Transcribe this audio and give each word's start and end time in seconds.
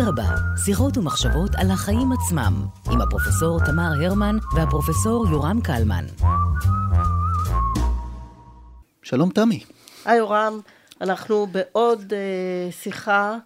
אדרבה, 0.00 0.34
שיחות 0.64 0.98
ומחשבות 0.98 1.50
על 1.54 1.70
החיים 1.70 2.12
עצמם, 2.12 2.66
עם 2.90 3.00
הפרופסור 3.00 3.58
תמר 3.66 3.90
הרמן 4.04 4.36
והפרופסור 4.56 5.26
יורם 5.30 5.60
קלמן. 5.60 6.04
שלום 9.02 9.30
תמי. 9.30 9.64
היי 10.04 10.18
יורם, 10.18 10.60
אנחנו 11.00 11.46
בעוד 11.46 12.00
uh, 12.00 12.72
שיחה 12.72 13.36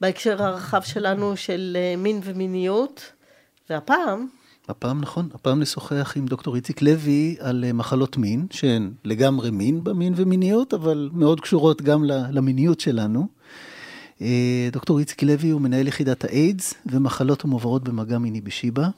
בהקשר 0.00 0.42
הרחב 0.42 0.82
שלנו 0.82 1.36
של 1.36 1.76
uh, 1.76 2.00
מין 2.00 2.20
ומיניות, 2.24 3.12
והפעם... 3.70 4.26
הפעם 4.68 5.00
נכון, 5.00 5.28
הפעם 5.34 5.60
נשוחח 5.60 6.12
עם 6.16 6.26
דוקטור 6.26 6.56
איציק 6.56 6.82
לוי 6.82 7.36
על 7.40 7.64
uh, 7.68 7.72
מחלות 7.72 8.16
מין, 8.16 8.46
שהן 8.50 8.92
לגמרי 9.04 9.50
מין 9.50 9.84
במין 9.84 10.12
ומיניות, 10.16 10.74
אבל 10.74 11.10
מאוד 11.12 11.40
קשורות 11.40 11.82
גם 11.82 12.04
למיניות 12.04 12.80
שלנו. 12.80 13.37
אה, 14.22 14.68
דוקטור 14.72 14.98
איציק 14.98 15.22
לוי 15.22 15.50
הוא 15.50 15.60
מנהל 15.60 15.88
יחידת 15.88 16.24
האיידס 16.24 16.74
ומחלות 16.86 17.44
המועברות 17.44 17.84
במגע 17.84 18.18
מיני 18.18 18.40
בשיבא. 18.40 18.88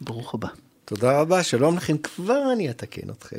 ברוך 0.00 0.34
הבא. 0.34 0.48
תודה 0.84 1.20
רבה, 1.20 1.42
שלום 1.42 1.76
לכם, 1.76 1.98
כבר 1.98 2.52
אני 2.52 2.70
אתקן 2.70 3.10
אתכם. 3.10 3.36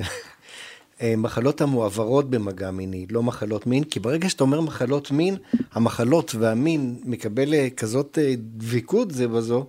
אה, 1.02 1.14
מחלות 1.18 1.62
המועברות 1.62 2.30
במגע 2.30 2.72
מיני, 2.72 3.06
לא 3.12 3.24
מחלות 3.24 3.68
מין, 3.68 3.84
כי 3.84 4.00
ברגע 4.00 4.30
שאתה 4.30 4.44
אומר 4.44 4.62
מחלות 4.62 5.12
מין, 5.12 5.38
המחלות 5.74 6.36
והמין 6.36 6.96
מקבל 7.04 7.54
אה, 7.54 7.70
כזאת 7.70 8.18
דביקות 8.38 9.12
זה 9.12 9.28
בזו, 9.28 9.66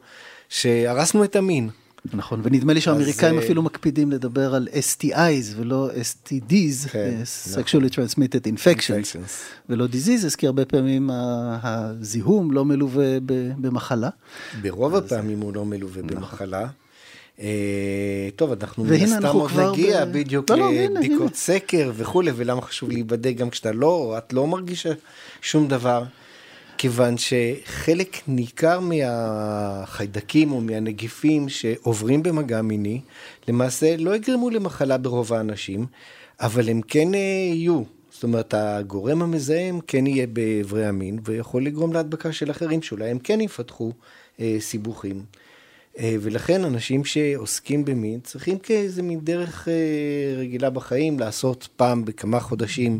שהרסנו 0.49 1.25
את 1.25 1.37
המין. 1.37 1.71
נכון, 2.15 2.41
ונדמה 2.43 2.73
לי 2.73 2.81
שהאמריקאים 2.81 3.39
אז, 3.39 3.45
אפילו 3.45 3.63
מקפידים 3.63 4.13
לדבר 4.13 4.55
על 4.55 4.69
STIs 4.73 5.57
ולא 5.57 5.91
STDs, 5.91 6.89
כן, 6.89 7.23
sexually 7.55 7.87
נכון. 7.87 8.05
transmitted 8.05 8.47
infections, 8.47 9.15
infections, 9.15 9.31
ולא 9.69 9.87
diseases, 9.93 10.37
כי 10.37 10.47
הרבה 10.47 10.65
פעמים 10.65 11.11
הזיהום 11.13 12.53
לא 12.53 12.65
מלווה 12.65 13.19
במחלה. 13.61 14.09
ברוב 14.63 14.95
אז... 14.95 15.05
הפעמים 15.05 15.41
הוא 15.41 15.55
לא 15.55 15.65
מלווה 15.65 16.03
נכון. 16.03 16.17
במחלה. 16.17 16.67
Uh, 17.37 17.43
טוב, 18.37 18.53
אנחנו 18.53 18.85
מן 18.85 18.93
הסתם 18.93 19.27
עוד 19.27 19.51
נגיע 19.53 20.05
ב... 20.05 20.13
בדיוק 20.13 20.51
לא, 20.51 20.57
לא, 20.57 20.73
לבדיקות 20.73 21.35
סקר 21.35 21.93
וכולי, 21.97 22.31
ולמה 22.37 22.63
חשוב 22.63 22.91
להיבדק 22.91 23.35
גם 23.37 23.51
כשאתה 23.51 23.73
לא, 23.73 24.15
את 24.19 24.33
לא 24.33 24.47
מרגישה 24.47 24.91
שום 25.43 25.69
דבר. 25.69 26.05
כיוון 26.81 27.15
שחלק 27.19 28.17
ניכר 28.29 28.81
מהחיידקים 28.81 30.53
או 30.53 30.61
מהנגיפים 30.61 31.49
שעוברים 31.49 32.23
במגע 32.23 32.63
מיני, 32.63 33.01
למעשה 33.49 33.97
לא 33.97 34.17
יגרמו 34.17 34.51
למחלה 34.51 34.99
ברוב 34.99 35.33
האנשים, 35.33 35.87
אבל 36.41 36.69
הם 36.69 36.81
כן 36.89 37.15
אה, 37.15 37.19
יהיו. 37.19 37.83
זאת 38.11 38.23
אומרת, 38.23 38.55
הגורם 38.55 39.23
המזהם 39.23 39.81
כן 39.87 40.07
יהיה 40.07 40.27
באיברי 40.27 40.87
המין, 40.87 41.19
ויכול 41.25 41.65
לגרום 41.65 41.93
להדבקה 41.93 42.33
של 42.33 42.51
אחרים, 42.51 42.83
שאולי 42.83 43.11
הם 43.11 43.19
כן 43.19 43.41
יפתחו 43.41 43.93
אה, 44.41 44.57
סיבוכים. 44.61 45.23
אה, 45.99 46.17
ולכן 46.21 46.65
אנשים 46.65 47.05
שעוסקים 47.05 47.85
במין 47.85 48.21
צריכים 48.21 48.59
כאיזה 48.59 49.03
מין 49.03 49.21
דרך 49.21 49.69
אה, 49.69 49.75
רגילה 50.37 50.71
בחיים 50.71 51.19
לעשות 51.19 51.69
פעם 51.77 52.05
בכמה 52.05 52.41
חודשים 52.41 52.99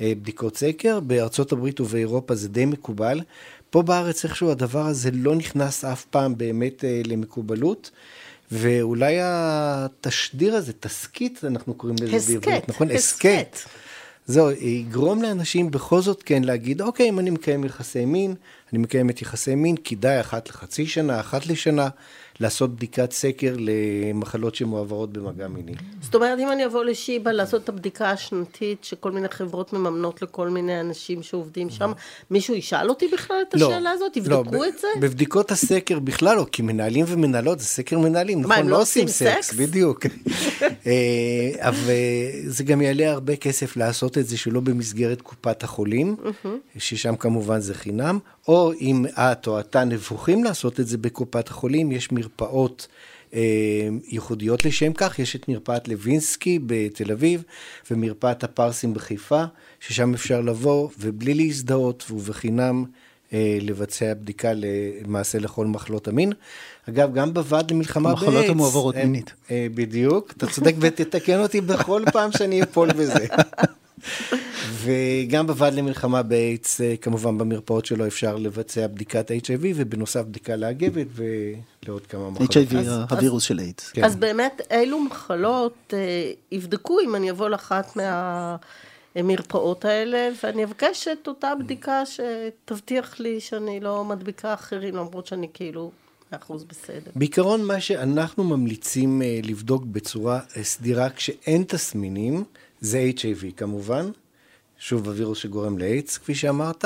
אה, 0.00 0.12
בדיקות 0.20 0.56
סקר. 0.56 1.00
בארצות 1.00 1.52
הברית 1.52 1.80
ובאירופה 1.80 2.34
זה 2.34 2.48
די 2.48 2.64
מקובל. 2.64 3.20
פה 3.70 3.82
בארץ 3.82 4.24
איכשהו 4.24 4.50
הדבר 4.50 4.86
הזה 4.86 5.10
לא 5.12 5.34
נכנס 5.34 5.84
אף 5.84 6.04
פעם 6.04 6.38
באמת 6.38 6.84
למקובלות. 7.04 7.90
ואולי 8.52 9.18
התשדיר 9.22 10.54
הזה, 10.54 10.72
תסכית, 10.80 11.44
אנחנו 11.44 11.74
קוראים 11.74 11.96
לזה 12.00 12.38
בעברית, 12.38 12.68
נכון? 12.68 12.90
הסכת. 12.90 13.58
זהו, 14.26 14.50
יגרום 14.50 15.22
לאנשים 15.22 15.70
בכל 15.70 16.00
זאת 16.00 16.22
כן 16.22 16.44
להגיד, 16.44 16.80
אוקיי, 16.80 17.08
אם 17.08 17.18
אני 17.18 17.30
מקיים 17.30 17.64
יחסי 17.64 18.04
מין, 18.04 18.34
אני 18.72 18.78
מקיים 18.78 19.10
את 19.10 19.22
יחסי 19.22 19.54
מין, 19.54 19.76
כדאי 19.84 20.20
אחת 20.20 20.48
לחצי 20.48 20.86
שנה, 20.86 21.20
אחת 21.20 21.46
לשנה, 21.46 21.88
לעשות 22.42 22.76
בדיקת 22.76 23.12
סקר 23.12 23.56
למחלות 23.58 24.54
שמועברות 24.54 25.12
במגע 25.12 25.48
מיני. 25.48 25.72
זאת 26.00 26.14
אומרת, 26.14 26.38
אם 26.38 26.52
אני 26.52 26.66
אבוא 26.66 26.84
לשיבא 26.84 27.30
לעשות 27.30 27.64
את 27.64 27.68
הבדיקה 27.68 28.10
השנתית 28.10 28.84
שכל 28.84 29.12
מיני 29.12 29.28
חברות 29.28 29.72
מממנות 29.72 30.22
לכל 30.22 30.48
מיני 30.48 30.80
אנשים 30.80 31.22
שעובדים 31.22 31.70
שם, 31.70 31.92
מישהו 32.30 32.54
ישאל 32.54 32.88
אותי 32.88 33.08
בכלל 33.12 33.36
את 33.48 33.54
לא, 33.54 33.66
השאלה 33.66 33.90
הזאת? 33.90 34.16
לא, 34.16 34.22
יבדקו 34.22 34.56
לא, 34.56 34.68
את 34.68 34.78
זה? 34.78 34.86
בבדיקות 35.00 35.50
הסקר 35.50 35.98
בכלל 35.98 36.36
לא, 36.36 36.46
כי 36.52 36.62
מנהלים 36.62 37.04
ומנהלות 37.08 37.60
זה 37.60 37.64
סקר 37.64 37.98
מנהלים, 37.98 38.40
נכון? 38.40 38.48
מה, 38.48 38.56
הם 38.56 38.68
לא, 38.68 38.76
לא 38.76 38.82
עושים 38.82 39.08
סקס? 39.08 39.52
בדיוק. 39.52 40.06
אה, 40.86 41.50
אבל 41.58 41.92
זה 42.46 42.64
גם 42.64 42.80
יעלה 42.80 43.10
הרבה 43.10 43.36
כסף 43.36 43.76
לעשות 43.76 44.18
את 44.18 44.26
זה 44.26 44.36
שלא 44.36 44.60
במסגרת 44.60 45.22
קופת 45.22 45.62
החולים, 45.62 46.16
ששם 46.78 47.16
כמובן 47.16 47.60
זה 47.60 47.74
חינם, 47.74 48.18
או 48.48 48.72
אם 48.80 49.04
את 49.18 49.46
או 49.46 49.60
אתה 49.60 49.84
נבוכים 49.84 50.44
לעשות 50.44 50.80
את 50.80 50.86
זה 50.86 50.98
בקופת 50.98 51.48
החולים, 51.48 51.92
יש 51.92 52.12
מרפאות 52.12 52.88
אה, 53.34 53.88
ייחודיות 54.08 54.64
לשם 54.64 54.92
כך, 54.92 55.18
יש 55.18 55.36
את 55.36 55.48
מרפאת 55.48 55.88
לוינסקי 55.88 56.58
בתל 56.66 57.12
אביב 57.12 57.42
ומרפאת 57.90 58.44
הפרסים 58.44 58.94
בחיפה, 58.94 59.44
ששם 59.80 60.14
אפשר 60.14 60.40
לבוא 60.40 60.88
ובלי 60.98 61.34
להזדהות 61.34 62.04
ובחינם 62.10 62.84
אה, 63.32 63.58
לבצע 63.60 64.14
בדיקה 64.14 64.52
למעשה 64.54 65.38
לכל 65.38 65.66
מחלות 65.66 66.08
המין. 66.08 66.32
אגב, 66.88 67.14
גם 67.14 67.34
בוועד 67.34 67.70
למלחמה 67.70 68.14
באיידס. 68.14 68.28
מחלות 68.28 68.48
המועברות 68.48 68.96
מינית. 68.96 69.32
אה, 69.50 69.66
בדיוק, 69.74 70.32
אתה 70.36 70.46
צודק 70.46 70.74
ותתקן 70.80 71.38
אותי 71.38 71.60
בכל 71.60 72.02
פעם 72.12 72.32
שאני 72.32 72.62
אפול 72.62 72.92
בזה. 72.92 73.26
וגם 74.70 75.46
בוועד 75.46 75.74
למלחמה 75.74 76.22
באיידס, 76.22 76.80
אה, 76.80 76.94
כמובן 77.00 77.38
במרפאות 77.38 77.86
שלו 77.86 78.06
אפשר 78.06 78.36
לבצע 78.36 78.86
בדיקת 78.86 79.30
HIV, 79.30 79.64
ובנוסף 79.74 80.20
בדיקה 80.20 80.56
לאגבת 80.56 81.06
ולעוד 81.14 82.06
כמה 82.06 82.30
מחלות. 82.30 82.50
HIV, 82.50 82.76
הווירוס 83.10 83.42
של 83.42 83.58
איידס. 83.58 83.90
כן. 83.90 84.04
אז 84.04 84.16
באמת, 84.16 84.60
אילו 84.70 85.00
מחלות 85.00 85.74
אה, 85.92 86.32
יבדקו 86.52 87.00
אם 87.00 87.14
אני 87.14 87.30
אבוא 87.30 87.48
לאחת 87.48 87.96
מהמרפאות 89.16 89.84
האלה, 89.84 90.28
ואני 90.42 90.64
אבקש 90.64 91.08
את 91.08 91.28
אותה 91.28 91.52
בדיקה 91.54 92.02
שתבטיח 92.06 93.20
לי 93.20 93.40
שאני 93.40 93.80
לא 93.80 94.04
מדביקה 94.04 94.54
אחרים, 94.54 94.96
למרות 94.96 95.26
שאני 95.26 95.48
כאילו... 95.54 95.90
אחוז 96.36 96.64
בסדר. 96.64 97.10
בעיקרון 97.16 97.64
מה 97.64 97.80
שאנחנו 97.80 98.44
ממליצים 98.44 99.22
אה, 99.22 99.40
לבדוק 99.42 99.84
בצורה 99.84 100.40
סדירה 100.62 101.10
כשאין 101.10 101.64
תסמינים, 101.68 102.44
זה 102.80 103.10
HIV 103.16 103.52
כמובן, 103.56 104.10
שוב 104.84 105.08
הווירוס 105.08 105.38
שגורם 105.38 105.78
לאיידס, 105.78 106.18
כפי 106.18 106.34
שאמרת, 106.34 106.84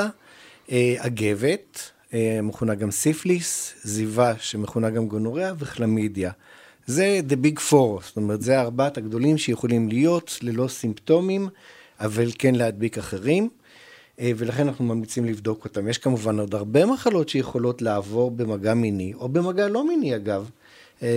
אה, 0.71 0.95
אגבת, 0.97 1.91
אה, 2.13 2.39
מכונה 2.43 2.75
גם 2.75 2.91
סיפליס, 2.91 3.73
זיווה 3.83 4.33
שמכונה 4.39 4.89
גם 4.89 5.07
גונוריה 5.07 5.53
וכלמידיה. 5.57 6.31
זה 6.85 7.19
the 7.29 7.45
big 7.45 7.59
four, 7.71 8.03
זאת 8.03 8.17
אומרת, 8.17 8.41
זה 8.41 8.59
ארבעת 8.59 8.97
הגדולים 8.97 9.37
שיכולים 9.37 9.89
להיות 9.89 10.37
ללא 10.41 10.67
סימפטומים, 10.67 11.49
אבל 11.99 12.27
כן 12.39 12.55
להדביק 12.55 12.97
אחרים, 12.97 13.49
אה, 14.19 14.31
ולכן 14.37 14.67
אנחנו 14.67 14.85
ממליצים 14.85 15.25
לבדוק 15.25 15.65
אותם. 15.65 15.87
יש 15.87 15.97
כמובן 15.97 16.39
עוד 16.39 16.55
הרבה 16.55 16.85
מחלות 16.85 17.29
שיכולות 17.29 17.81
לעבור 17.81 18.31
במגע 18.31 18.73
מיני, 18.73 19.13
או 19.13 19.29
במגע 19.29 19.67
לא 19.67 19.87
מיני 19.87 20.15
אגב. 20.15 20.49
אה, 21.03 21.09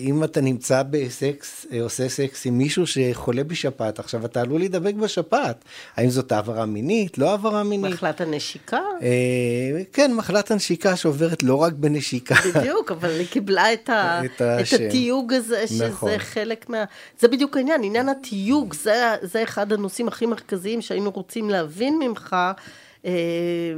אם 0.00 0.24
אתה 0.24 0.40
נמצא 0.40 0.82
בסקס, 0.90 1.66
אה, 1.72 1.82
עושה 1.82 2.08
סקס 2.08 2.46
עם 2.46 2.58
מישהו 2.58 2.86
שחולה 2.86 3.44
בשפעת, 3.44 3.98
עכשיו 3.98 4.24
אתה 4.24 4.40
עלול 4.40 4.60
להידבק 4.60 4.94
בשפעת. 4.94 5.64
האם 5.96 6.10
זאת 6.10 6.32
העברה 6.32 6.66
מינית, 6.66 7.18
לא 7.18 7.30
העברה 7.30 7.62
מינית? 7.62 7.92
מחלת 7.92 8.20
הנשיקה? 8.20 8.80
אה, 9.02 9.82
כן, 9.92 10.14
מחלת 10.14 10.50
הנשיקה 10.50 10.96
שעוברת 10.96 11.42
לא 11.42 11.54
רק 11.54 11.72
בנשיקה. 11.72 12.34
בדיוק, 12.54 12.92
אבל 12.92 13.10
היא 13.10 13.26
קיבלה 13.26 13.72
את, 13.72 13.88
ה... 13.88 14.20
את, 14.24 14.42
את 14.42 14.80
התיוג 14.80 15.32
הזה, 15.32 15.66
שזה 15.66 15.88
נכון. 15.88 16.18
חלק 16.18 16.68
מה... 16.68 16.84
זה 17.20 17.28
בדיוק 17.28 17.56
העניין, 17.56 17.84
עניין 17.84 18.08
התיוג, 18.08 18.74
זה, 18.74 19.14
זה 19.22 19.42
אחד 19.42 19.72
הנושאים 19.72 20.08
הכי 20.08 20.26
מרכזיים 20.26 20.80
שהיינו 20.80 21.10
רוצים 21.10 21.50
להבין 21.50 21.98
ממך. 21.98 22.36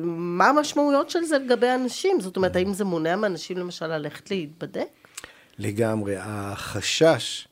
מה 0.05 0.49
המשמעויות 0.49 1.11
של 1.11 1.25
זה 1.25 1.39
לגבי 1.39 1.71
אנשים? 1.75 2.21
זאת 2.21 2.37
אומרת, 2.37 2.57
האם 2.57 2.75
זה 2.75 2.85
מונע 2.85 3.17
מאנשים 3.17 3.59
למשל 3.59 3.87
ללכת 3.87 4.31
להתבדק? 4.31 5.00
לגמרי. 5.61 6.15
החשש 6.19 7.49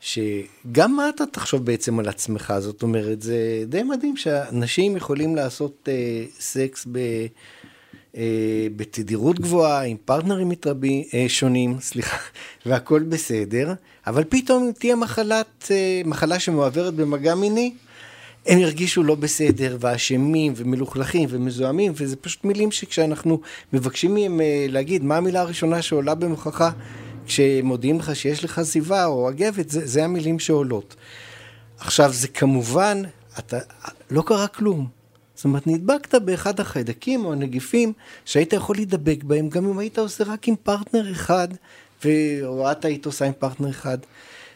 שגם 0.00 0.96
מה 0.96 1.08
אתה 1.08 1.26
תחשוב 1.26 1.64
בעצם 1.64 1.98
על 1.98 2.08
עצמך, 2.08 2.54
זאת 2.58 2.82
אומרת, 2.82 3.22
זה 3.22 3.64
די 3.68 3.82
מדהים 3.82 4.16
שאנשים 4.16 4.96
יכולים 4.96 5.36
לעשות 5.36 5.88
אה, 5.88 6.24
סקס 6.40 6.86
ב... 6.92 6.98
אה, 8.16 8.66
בתדירות 8.76 9.40
גבוהה, 9.40 9.84
עם 9.84 9.96
פרטנרים 10.04 10.48
מתרבים, 10.48 11.02
אה, 11.14 11.24
שונים, 11.28 11.76
סליחה, 11.90 12.16
והכל 12.66 13.02
בסדר, 13.02 13.74
אבל 14.06 14.24
פתאום 14.28 14.72
תהיה 14.78 14.96
מחלת, 14.96 15.70
אה, 15.70 16.02
מחלה 16.04 16.38
שמועברת 16.38 16.94
במגע 16.94 17.34
מיני, 17.34 17.74
הם 18.46 18.58
ירגישו 18.58 19.02
לא 19.02 19.14
בסדר, 19.14 19.76
ואשמים, 19.80 20.52
ומלוכלכים, 20.56 21.28
ומזוהמים, 21.32 21.92
וזה 21.96 22.16
פשוט 22.16 22.44
מילים 22.44 22.70
שכשאנחנו 22.70 23.40
מבקשים 23.72 24.14
מהם 24.14 24.40
אה, 24.40 24.66
להגיד 24.68 25.04
מה 25.04 25.16
המילה 25.16 25.40
הראשונה 25.40 25.82
שעולה 25.82 26.14
במוחך, 26.14 26.70
כשמודיעים 27.26 27.98
לך 27.98 28.16
שיש 28.16 28.44
לך 28.44 28.62
סיבה 28.62 29.06
או 29.06 29.28
אגבת, 29.28 29.70
זה, 29.70 29.86
זה 29.86 30.04
המילים 30.04 30.38
שעולות. 30.38 30.96
עכשיו, 31.78 32.12
זה 32.12 32.28
כמובן, 32.28 33.02
אתה, 33.38 33.58
לא 34.10 34.22
קרה 34.26 34.46
כלום. 34.46 34.88
זאת 35.34 35.44
אומרת, 35.44 35.66
נדבקת 35.66 36.14
באחד 36.14 36.60
החיידקים 36.60 37.24
או 37.24 37.32
הנגיפים 37.32 37.92
שהיית 38.24 38.52
יכול 38.52 38.76
להידבק 38.76 39.22
בהם, 39.22 39.48
גם 39.48 39.68
אם 39.68 39.78
היית 39.78 39.98
עושה 39.98 40.24
רק 40.24 40.48
עם 40.48 40.54
פרטנר 40.62 41.12
אחד, 41.12 41.48
או 42.44 42.70
את 42.72 42.84
היית 42.84 43.06
עושה 43.06 43.24
עם 43.24 43.32
פרטנר 43.38 43.70
אחד. 43.70 43.98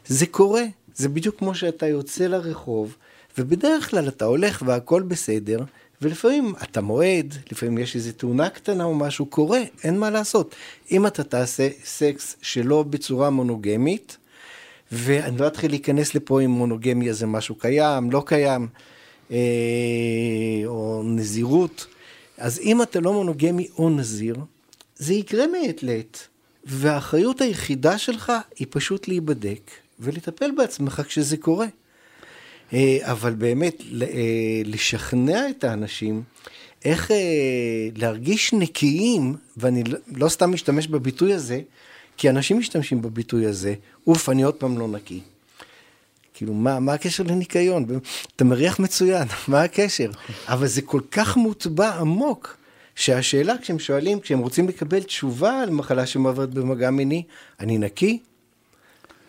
זה 0.06 0.26
קורה, 0.26 0.62
זה 0.94 1.09
בדיוק 1.09 1.38
כמו 1.38 1.55
שאתה 1.55 1.87
יוצא 1.87 2.26
לרחוב, 2.26 2.97
ובדרך 3.38 3.91
כלל 3.91 4.09
אתה 4.09 4.25
הולך 4.25 4.62
והכל 4.67 5.03
בסדר, 5.03 5.59
ולפעמים 6.03 6.55
אתה 6.62 6.81
מועד, 6.81 7.35
לפעמים 7.53 7.79
יש 7.79 7.97
איזו 7.97 8.12
תאונה 8.12 8.50
קטנה 8.50 8.85
או 8.85 8.95
משהו, 8.95 9.27
קורה, 9.27 9.61
אין 9.85 9.99
מה 9.99 10.11
לעשות. 10.11 10.55
אם 10.91 11.06
אתה 11.06 11.25
תעשה 11.25 11.69
סקס 11.85 12.37
שלא 12.43 12.83
בצורה 12.83 13.31
מונוגמית, 13.31 14.17
ואני 14.93 15.39
לא 15.39 15.47
אתחיל 15.47 15.71
להיכנס 15.71 16.15
לפה 16.15 16.41
אם 16.41 16.50
מונוגמיה 16.50 17.12
זה 17.12 17.27
משהו 17.27 17.55
קיים, 17.55 18.11
לא 18.11 18.23
קיים, 18.27 18.69
אה, 19.31 19.37
או 20.67 21.03
נזירות, 21.05 21.87
אז 22.39 22.61
אם 22.62 22.83
אתה 22.83 23.00
לא 23.00 23.12
מונוגמי 23.12 23.69
או 23.79 23.91
נזיר, 23.91 24.37
זה 24.97 25.15
יקרה 25.15 25.47
מעת 25.47 25.83
לעת. 25.83 26.29
והאחריות 26.65 27.41
היחידה 27.41 27.99
שלך 27.99 28.33
היא 28.59 28.67
פשוט 28.71 29.09
להיבדק 29.09 29.71
ולטפל 30.00 30.50
בעצמך 30.56 31.03
כשזה 31.06 31.37
קורה. 31.37 31.67
אה, 32.73 32.99
אבל 33.03 33.35
באמת, 33.35 33.82
אה, 34.03 34.06
לשכנע 34.65 35.50
את 35.50 35.65
האנשים 35.65 36.23
איך 36.85 37.11
אה, 37.11 37.17
להרגיש 37.97 38.53
נקיים, 38.53 39.35
ואני 39.56 39.85
לא, 39.85 39.99
לא 40.17 40.29
סתם 40.29 40.53
משתמש 40.53 40.87
בביטוי 40.87 41.35
הזה, 41.35 41.61
כי 42.17 42.31
אנשים 42.31 42.59
משתמשים 42.59 43.03
בביטוי 43.03 43.47
הזה, 43.47 43.75
אוף, 44.06 44.29
אני 44.29 44.43
עוד 44.43 44.55
פעם 44.55 44.79
לא 44.79 44.88
נקי. 44.88 45.20
כאילו, 46.35 46.55
מה, 46.55 46.81
מה 46.81 46.93
הקשר 46.93 47.23
לניקיון? 47.23 47.87
אתה 48.37 48.44
מריח 48.44 48.79
מצוין, 48.79 49.29
מה 49.49 49.62
הקשר? 49.62 50.11
אבל 50.47 50.67
זה 50.67 50.82
כל 50.82 51.00
כך 51.11 51.37
מוטבע 51.37 51.94
עמוק, 51.94 52.56
שהשאלה 52.94 53.55
כשהם 53.62 53.79
שואלים, 53.79 54.21
כשהם 54.21 54.38
רוצים 54.38 54.69
לקבל 54.69 55.03
תשובה 55.03 55.62
על 55.62 55.71
מחלה 55.71 56.06
שמועברת 56.06 56.50
במגע 56.50 56.91
מיני, 56.91 57.23
אני 57.61 57.79
נקי? 57.79 58.19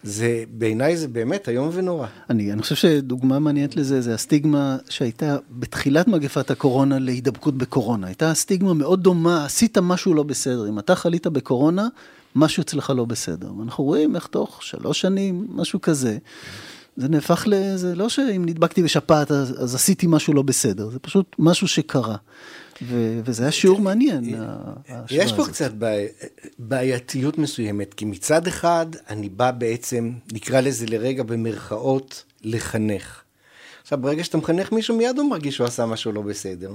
זה, 0.03 0.43
בעיניי 0.51 0.97
זה 0.97 1.07
באמת 1.07 1.49
איום 1.49 1.69
ונורא. 1.73 2.07
אני, 2.29 2.53
אני 2.53 2.61
חושב 2.61 2.75
שדוגמה 2.75 3.39
מעניינת 3.39 3.75
לזה, 3.75 4.01
זה 4.01 4.13
הסטיגמה 4.13 4.77
שהייתה 4.89 5.37
בתחילת 5.51 6.07
מגפת 6.07 6.51
הקורונה 6.51 6.99
להידבקות 6.99 7.57
בקורונה. 7.57 8.07
הייתה 8.07 8.33
סטיגמה 8.33 8.73
מאוד 8.73 9.03
דומה, 9.03 9.45
עשית 9.45 9.77
משהו 9.77 10.13
לא 10.13 10.23
בסדר. 10.23 10.69
אם 10.69 10.79
אתה 10.79 10.95
חלית 10.95 11.27
בקורונה, 11.27 11.87
משהו 12.35 12.61
אצלך 12.61 12.93
לא 12.95 13.05
בסדר. 13.05 13.53
ואנחנו 13.59 13.83
רואים 13.83 14.15
איך 14.15 14.27
תוך 14.27 14.63
שלוש 14.63 15.01
שנים, 15.01 15.47
משהו 15.49 15.81
כזה, 15.81 16.17
זה 16.97 17.09
נהפך 17.09 17.43
ל... 17.47 17.75
זה 17.75 17.95
לא 17.95 18.09
שאם 18.09 18.43
נדבקתי 18.45 18.83
בשפעת 18.83 19.31
אז, 19.31 19.63
אז 19.63 19.75
עשיתי 19.75 20.07
משהו 20.09 20.33
לא 20.33 20.41
בסדר, 20.41 20.89
זה 20.89 20.99
פשוט 20.99 21.35
משהו 21.39 21.67
שקרה. 21.67 22.15
ו- 22.81 23.19
וזה 23.25 23.43
היה 23.43 23.51
שיעור 23.51 23.79
מעניין. 23.79 24.35
יש 25.11 25.33
פה 25.33 25.45
קצת 25.47 25.71
בעי... 25.71 26.07
בעייתיות 26.59 27.37
מסוימת, 27.37 27.93
כי 27.93 28.05
מצד 28.05 28.47
אחד 28.47 28.85
אני 29.09 29.29
בא 29.29 29.51
בעצם, 29.51 30.11
נקרא 30.31 30.61
לזה 30.61 30.85
לרגע 30.85 31.23
במרכאות, 31.23 32.23
לחנך. 32.43 33.21
עכשיו, 33.81 34.01
ברגע 34.01 34.23
שאתה 34.23 34.37
מחנך 34.37 34.71
מישהו, 34.71 34.97
מיד 34.97 35.17
הוא 35.17 35.29
מרגיש 35.29 35.55
שהוא 35.55 35.67
עשה 35.67 35.85
משהו 35.85 36.11
לא 36.11 36.21
בסדר. 36.21 36.73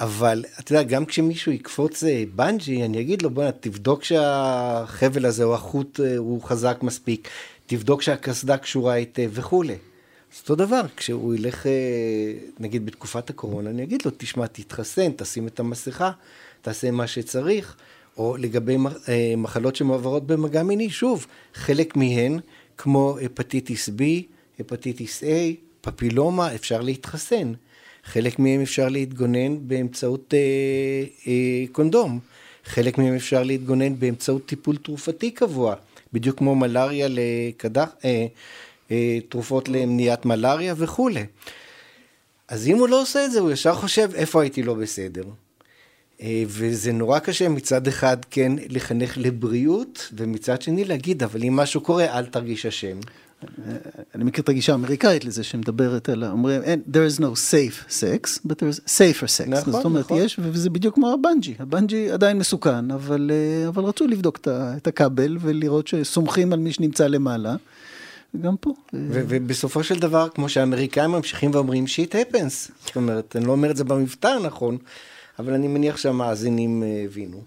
אבל 0.00 0.44
אתה 0.60 0.72
יודע, 0.72 0.82
גם 0.82 1.04
כשמישהו 1.04 1.52
יקפוץ 1.52 2.04
אה, 2.04 2.24
בנג'י, 2.34 2.84
אני 2.84 3.00
אגיד 3.00 3.22
לו, 3.22 3.30
בוא, 3.30 3.50
תבדוק 3.60 4.04
שהחבל 4.04 5.26
הזה 5.26 5.44
או 5.44 5.54
החוט 5.54 6.00
אה, 6.00 6.16
הוא 6.16 6.42
חזק 6.42 6.78
מספיק, 6.82 7.28
תבדוק 7.66 8.02
שהקסדה 8.02 8.56
קשורה 8.56 8.92
היטב 8.92 9.30
וכולי. 9.32 9.76
אז 10.34 10.40
אותו 10.40 10.54
דבר, 10.54 10.80
כשהוא 10.96 11.34
ילך, 11.34 11.66
אה, 11.66 11.72
נגיד 12.60 12.86
בתקופת 12.86 13.30
הקורונה, 13.30 13.70
אני 13.70 13.82
אגיד 13.82 14.02
לו, 14.04 14.10
תשמע, 14.16 14.46
תתחסן, 14.46 15.12
תשים 15.16 15.46
את 15.46 15.60
המסכה, 15.60 16.10
תעשה 16.62 16.90
מה 16.90 17.06
שצריך, 17.06 17.76
או 18.16 18.36
לגבי 18.36 18.76
מחלות 19.36 19.76
שמועברות 19.76 20.26
במגע 20.26 20.62
מיני, 20.62 20.90
שוב, 20.90 21.26
חלק 21.54 21.96
מהן, 21.96 22.38
כמו 22.76 23.16
hepatitis 23.22 23.88
B, 23.88 24.02
hepatitis 24.60 25.22
A, 25.22 25.26
פפילומה, 25.80 26.54
אפשר 26.54 26.80
להתחסן. 26.80 27.52
חלק 28.04 28.38
מהם 28.38 28.60
אפשר 28.60 28.88
להתגונן 28.88 29.68
באמצעות 29.68 30.34
אה, 30.34 30.38
אה, 31.26 31.64
קונדום, 31.72 32.18
חלק 32.64 32.98
מהם 32.98 33.14
אפשר 33.14 33.42
להתגונן 33.42 33.98
באמצעות 33.98 34.46
טיפול 34.46 34.76
תרופתי 34.76 35.30
קבוע, 35.30 35.74
בדיוק 36.12 36.38
כמו 36.38 36.54
מלאריה 36.54 37.06
לקדח, 37.10 37.88
אה, 38.04 38.10
אה, 38.10 38.26
תרופות 39.28 39.68
למניעת 39.68 40.26
מלאריה 40.26 40.74
וכולי. 40.76 41.26
אז 42.48 42.68
אם 42.68 42.78
הוא 42.78 42.88
לא 42.88 43.02
עושה 43.02 43.24
את 43.24 43.32
זה, 43.32 43.40
הוא 43.40 43.50
ישר 43.50 43.74
חושב 43.74 44.10
איפה 44.14 44.42
הייתי 44.42 44.62
לא 44.62 44.74
בסדר. 44.74 45.24
אה, 46.22 46.44
וזה 46.46 46.92
נורא 46.92 47.18
קשה 47.18 47.48
מצד 47.48 47.86
אחד 47.86 48.16
כן 48.30 48.52
לחנך 48.68 49.18
לבריאות, 49.18 50.08
ומצד 50.16 50.62
שני 50.62 50.84
להגיד, 50.84 51.22
אבל 51.22 51.44
אם 51.44 51.56
משהו 51.56 51.80
קורה, 51.80 52.18
אל 52.18 52.26
תרגיש 52.26 52.66
אשם. 52.66 52.98
אני 54.14 54.24
מכיר 54.24 54.42
את 54.42 54.48
הגישה 54.48 54.72
האמריקאית 54.72 55.24
לזה 55.24 55.42
שמדברת 55.42 56.08
על, 56.08 56.24
אומרים, 56.24 56.62
there 56.62 57.16
is 57.16 57.20
no 57.20 57.50
safe 57.50 57.90
sex, 57.90 58.46
but 58.46 58.52
there 58.52 58.76
is 58.76 58.88
safer 58.88 59.26
sex. 59.26 59.48
נכון, 59.48 59.72
זאת 59.72 59.84
אומרת, 59.84 60.04
נכון. 60.04 60.18
יש, 60.18 60.38
וזה 60.42 60.70
בדיוק 60.70 60.94
כמו 60.94 61.12
הבנג'י, 61.12 61.54
הבנג'י 61.58 62.10
עדיין 62.10 62.38
מסוכן, 62.38 62.90
אבל, 62.90 63.30
אה, 63.34 63.68
אבל 63.68 63.84
רצו 63.84 64.06
לבדוק 64.06 64.38
את 64.48 64.86
הכבל 64.86 65.38
ולראות 65.40 65.88
שסומכים 65.88 66.52
על 66.52 66.58
מי 66.58 66.72
שנמצא 66.72 67.06
למעלה. 67.06 67.56
גם 68.40 68.56
פה. 68.56 68.70
ובסופו 68.92 69.84
של 69.84 69.98
דבר, 69.98 70.28
כמו 70.28 70.48
שהאמריקאים 70.48 71.10
ממשיכים 71.10 71.50
ואומרים, 71.54 71.86
shit 71.86 72.14
happens. 72.14 72.70
זאת 72.84 72.96
אומרת, 72.96 73.36
אני 73.36 73.44
לא 73.46 73.52
אומר 73.52 73.70
את 73.70 73.76
זה 73.76 73.84
במבטא 73.84 74.28
הנכון, 74.28 74.78
אבל 75.38 75.52
אני 75.52 75.68
מניח 75.68 75.96
שהמאזינים 75.96 76.82
אה, 76.82 77.02
הבינו. 77.04 77.42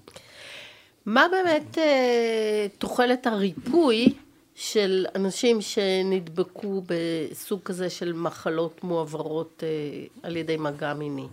מה 1.06 1.26
באמת 1.32 1.78
אה, 1.78 2.68
תוחלת 2.78 3.28
הריפוי 3.28 4.14
של 4.56 5.06
אנשים 5.16 5.62
שנדבקו 5.62 6.84
בסוג 6.88 7.60
כזה 7.66 7.90
של 7.90 8.14
מחלות 8.14 8.84
מועברות 8.84 9.64
אה, 9.66 9.70
על 10.24 10.38
ידי 10.38 10.58
מגע 10.58 10.94
מיני. 10.94 11.28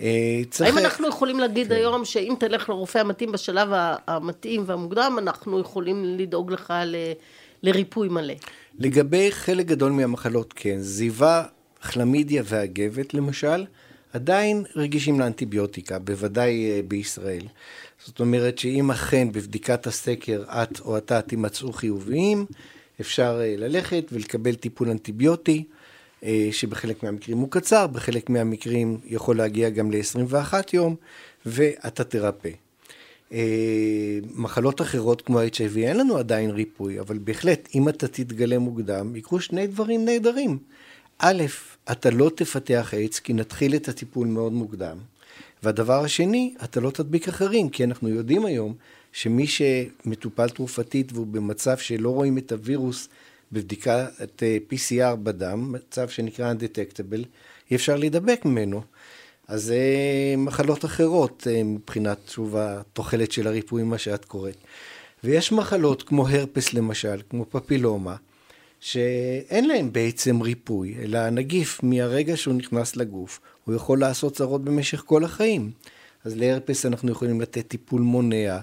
אה, 0.00 0.40
האם 0.60 0.78
אנחנו 0.78 1.08
יכולים 1.08 1.40
להגיד 1.40 1.68
כן. 1.68 1.74
היום 1.74 2.04
שאם 2.04 2.34
תלך 2.38 2.68
לרופא 2.68 2.98
המתאים 2.98 3.32
בשלב 3.32 3.68
המתאים 4.06 4.62
והמוקדם, 4.66 5.16
אנחנו 5.18 5.60
יכולים 5.60 6.04
לדאוג 6.04 6.52
לך 6.52 6.74
ל, 6.86 6.96
לריפוי 7.62 8.08
מלא? 8.08 8.34
לגבי 8.78 9.32
חלק 9.32 9.66
גדול 9.66 9.92
מהמחלות, 9.92 10.52
כן. 10.56 10.76
זיווה, 10.80 11.44
כלמידיה 11.92 12.42
והגבת, 12.46 13.14
למשל, 13.14 13.64
עדיין 14.12 14.64
רגישים 14.76 15.20
לאנטיביוטיקה, 15.20 15.98
בוודאי 15.98 16.70
אה, 16.70 16.80
בישראל. 16.88 17.46
זאת 18.04 18.20
אומרת 18.20 18.58
שאם 18.58 18.90
אכן 18.90 19.32
בבדיקת 19.32 19.86
הסקר 19.86 20.44
את 20.48 20.80
או 20.80 20.98
אתה 20.98 21.22
תימצאו 21.22 21.72
חיוביים, 21.72 22.46
אפשר 23.00 23.40
אה, 23.40 23.54
ללכת 23.58 24.04
ולקבל 24.12 24.54
טיפול 24.54 24.90
אנטיביוטי, 24.90 25.64
אה, 26.24 26.48
שבחלק 26.52 27.02
מהמקרים 27.02 27.38
הוא 27.38 27.50
קצר, 27.50 27.86
בחלק 27.86 28.30
מהמקרים 28.30 29.00
יכול 29.04 29.36
להגיע 29.36 29.70
גם 29.70 29.90
ל-21 29.90 30.54
יום, 30.72 30.96
ואתה 31.46 32.04
תרפא. 32.04 32.50
מחלות 34.34 34.80
אחרות 34.80 35.22
כמו 35.22 35.40
ה-HIV 35.40 35.76
אין 35.76 35.96
לנו 35.96 36.16
עדיין 36.16 36.50
ריפוי, 36.50 37.00
אבל 37.00 37.18
בהחלט, 37.18 37.68
אם 37.74 37.88
אתה 37.88 38.08
תתגלה 38.08 38.58
מוקדם, 38.58 39.16
יקרו 39.16 39.40
שני 39.40 39.66
דברים 39.66 40.04
נהדרים. 40.04 40.58
א', 41.18 41.42
אתה 41.92 42.10
לא 42.10 42.30
תפתח 42.34 42.94
איידס 42.94 43.18
כי 43.18 43.32
נתחיל 43.32 43.74
את 43.74 43.88
הטיפול 43.88 44.26
מאוד 44.26 44.52
מוקדם. 44.52 44.98
והדבר 45.62 46.04
השני, 46.04 46.54
אתה 46.64 46.80
לא 46.80 46.90
תדביק 46.90 47.28
אחרים, 47.28 47.68
כי 47.68 47.84
אנחנו 47.84 48.08
יודעים 48.08 48.46
היום 48.46 48.74
שמי 49.12 49.46
שמטופל 49.46 50.48
תרופתית 50.48 51.12
והוא 51.12 51.26
במצב 51.26 51.78
שלא 51.78 52.10
רואים 52.10 52.38
את 52.38 52.52
הווירוס 52.52 53.08
בבדיקת 53.52 54.42
אה, 54.42 54.58
PCR 54.72 55.16
בדם, 55.16 55.72
מצב 55.72 56.08
שנקרא 56.08 56.52
undetectable, 56.52 57.24
אי 57.70 57.76
אפשר 57.76 57.96
להידבק 57.96 58.44
ממנו. 58.44 58.82
אז 59.48 59.64
זה 59.64 59.78
מחלות 60.38 60.84
אחרות 60.84 61.46
אה, 61.50 61.62
מבחינת, 61.62 62.18
שוב, 62.28 62.56
התוחלת 62.56 63.32
של 63.32 63.46
הריפוי, 63.46 63.82
מה 63.82 63.98
שאת 63.98 64.24
קוראת. 64.24 64.56
ויש 65.24 65.52
מחלות 65.52 66.02
כמו 66.02 66.28
הרפס 66.28 66.74
למשל, 66.74 67.20
כמו 67.30 67.44
פפילומה, 67.50 68.16
שאין 68.80 69.68
להם 69.68 69.92
בעצם 69.92 70.40
ריפוי, 70.40 70.94
אלא 71.02 71.18
הנגיף 71.18 71.80
מהרגע 71.82 72.36
שהוא 72.36 72.54
נכנס 72.54 72.96
לגוף, 72.96 73.40
הוא 73.64 73.74
יכול 73.74 74.00
לעשות 74.00 74.34
צרות 74.34 74.64
במשך 74.64 75.02
כל 75.06 75.24
החיים. 75.24 75.70
אז 76.24 76.36
להרפס 76.36 76.86
אנחנו 76.86 77.12
יכולים 77.12 77.40
לתת 77.40 77.68
טיפול 77.68 78.00
מונע, 78.00 78.58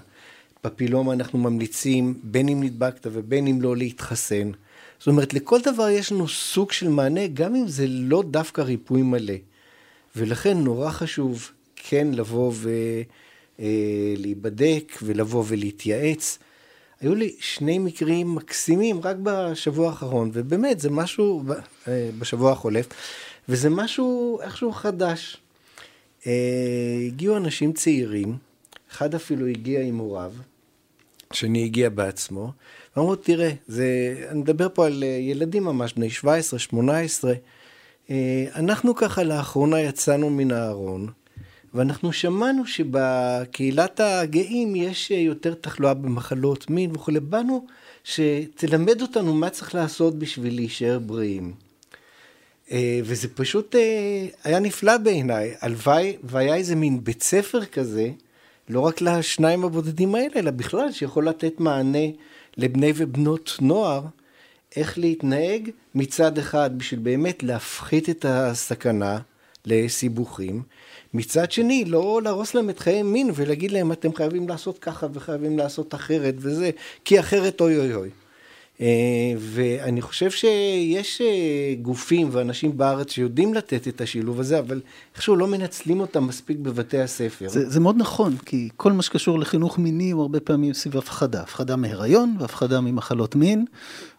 פפילומה 0.62 1.12
אנחנו 1.12 1.38
ממליצים 1.38 2.14
בין 2.22 2.48
אם 2.48 2.62
נדבקת 2.62 3.06
ובין 3.12 3.46
אם 3.46 3.62
לא 3.62 3.76
להתחסן. 3.76 4.50
זאת 4.98 5.06
אומרת, 5.06 5.34
לכל 5.34 5.60
דבר 5.60 5.88
יש 5.88 6.12
לנו 6.12 6.28
סוג 6.28 6.72
של 6.72 6.88
מענה, 6.88 7.26
גם 7.26 7.54
אם 7.54 7.68
זה 7.68 7.86
לא 7.88 8.22
דווקא 8.30 8.60
ריפוי 8.60 9.02
מלא. 9.02 9.34
ולכן 10.16 10.58
נורא 10.58 10.90
חשוב 10.90 11.50
כן 11.76 12.08
לבוא 12.12 12.52
ולהיבדק 13.58 14.92
אה, 14.92 14.98
ולבוא 15.02 15.44
ולהתייעץ. 15.46 16.38
היו 17.00 17.14
לי 17.14 17.36
שני 17.40 17.78
מקרים 17.78 18.34
מקסימים 18.34 19.00
רק 19.00 19.16
בשבוע 19.22 19.88
האחרון, 19.88 20.30
ובאמת 20.32 20.80
זה 20.80 20.90
משהו 20.90 21.42
אה, 21.88 22.10
בשבוע 22.18 22.52
החולף. 22.52 22.86
וזה 23.48 23.70
משהו 23.70 24.40
איכשהו 24.42 24.72
חדש. 24.72 25.36
Uh, 26.20 26.26
הגיעו 27.06 27.36
אנשים 27.36 27.72
צעירים, 27.72 28.36
אחד 28.92 29.14
אפילו 29.14 29.46
הגיע 29.46 29.82
עם 29.82 29.98
הוריו, 29.98 30.32
שני 31.32 31.64
הגיע 31.64 31.88
בעצמו, 31.88 32.52
ואמרו, 32.96 33.16
תראה, 33.16 33.50
זה, 33.66 33.86
אני 34.30 34.40
מדבר 34.40 34.68
פה 34.74 34.86
על 34.86 35.02
ילדים 35.02 35.64
ממש, 35.64 35.92
בני 35.92 36.10
17, 36.10 36.58
18, 36.58 37.32
uh, 37.32 37.34
אנחנו 38.54 38.94
ככה 38.94 39.22
לאחרונה 39.22 39.80
יצאנו 39.80 40.30
מן 40.30 40.50
הארון, 40.50 41.08
ואנחנו 41.74 42.12
שמענו 42.12 42.66
שבקהילת 42.66 44.00
הגאים 44.00 44.76
יש 44.76 45.10
יותר 45.10 45.54
תחלואה 45.54 45.94
במחלות 45.94 46.70
מין 46.70 46.90
וכולי. 46.94 47.20
באנו 47.20 47.66
שתלמד 48.04 49.02
אותנו 49.02 49.34
מה 49.34 49.50
צריך 49.50 49.74
לעשות 49.74 50.18
בשביל 50.18 50.54
להישאר 50.54 50.98
בריאים. 50.98 51.54
אה, 52.70 53.00
וזה 53.04 53.28
פשוט 53.28 53.74
אה, 53.74 54.26
היה 54.44 54.58
נפלא 54.58 54.96
בעיניי. 54.96 55.54
הלוואי 55.60 56.16
והיה 56.24 56.54
איזה 56.54 56.76
מין 56.76 57.04
בית 57.04 57.22
ספר 57.22 57.64
כזה, 57.64 58.10
לא 58.68 58.80
רק 58.80 59.00
לשניים 59.00 59.64
הבודדים 59.64 60.14
האלה, 60.14 60.34
אלא 60.36 60.50
בכלל 60.50 60.92
שיכול 60.92 61.28
לתת 61.28 61.60
מענה 61.60 62.06
לבני 62.56 62.92
ובנות 62.96 63.56
נוער, 63.60 64.02
איך 64.76 64.98
להתנהג 64.98 65.70
מצד 65.94 66.38
אחד 66.38 66.78
בשביל 66.78 67.00
באמת 67.00 67.42
להפחית 67.42 68.10
את 68.10 68.24
הסכנה 68.28 69.18
לסיבוכים, 69.66 70.62
מצד 71.14 71.52
שני, 71.52 71.84
לא 71.84 72.20
להרוס 72.24 72.54
להם 72.54 72.70
את 72.70 72.78
חיי 72.78 73.02
מין 73.02 73.30
ולהגיד 73.34 73.70
להם 73.70 73.92
אתם 73.92 74.14
חייבים 74.14 74.48
לעשות 74.48 74.78
ככה 74.78 75.06
וחייבים 75.12 75.58
לעשות 75.58 75.94
אחרת 75.94 76.34
וזה, 76.38 76.70
כי 77.04 77.20
אחרת 77.20 77.60
אוי 77.60 77.78
אוי 77.78 77.94
אוי. 77.94 78.10
אה, 78.80 78.86
ואני 79.38 80.02
חושב 80.02 80.30
שיש 80.30 81.20
אה, 81.20 81.74
גופים 81.82 82.28
ואנשים 82.32 82.76
בארץ 82.76 83.10
שיודעים 83.10 83.54
לתת 83.54 83.88
את 83.88 84.00
השילוב 84.00 84.40
הזה, 84.40 84.58
אבל 84.58 84.80
איכשהו 85.14 85.36
לא 85.36 85.46
מנצלים 85.46 86.00
אותם 86.00 86.26
מספיק 86.26 86.58
בבתי 86.58 86.98
הספר. 86.98 87.48
זה, 87.48 87.70
זה 87.70 87.80
מאוד 87.80 87.96
נכון, 87.98 88.36
כי 88.36 88.68
כל 88.76 88.92
מה 88.92 89.02
שקשור 89.02 89.38
לחינוך 89.38 89.78
מיני 89.78 90.10
הוא 90.10 90.22
הרבה 90.22 90.40
פעמים 90.40 90.74
סביב 90.74 90.96
הפחדה. 90.96 91.42
הפחדה 91.42 91.76
מהיריון 91.76 92.36
והפחדה 92.40 92.80
ממחלות 92.80 93.34
מין. 93.34 93.64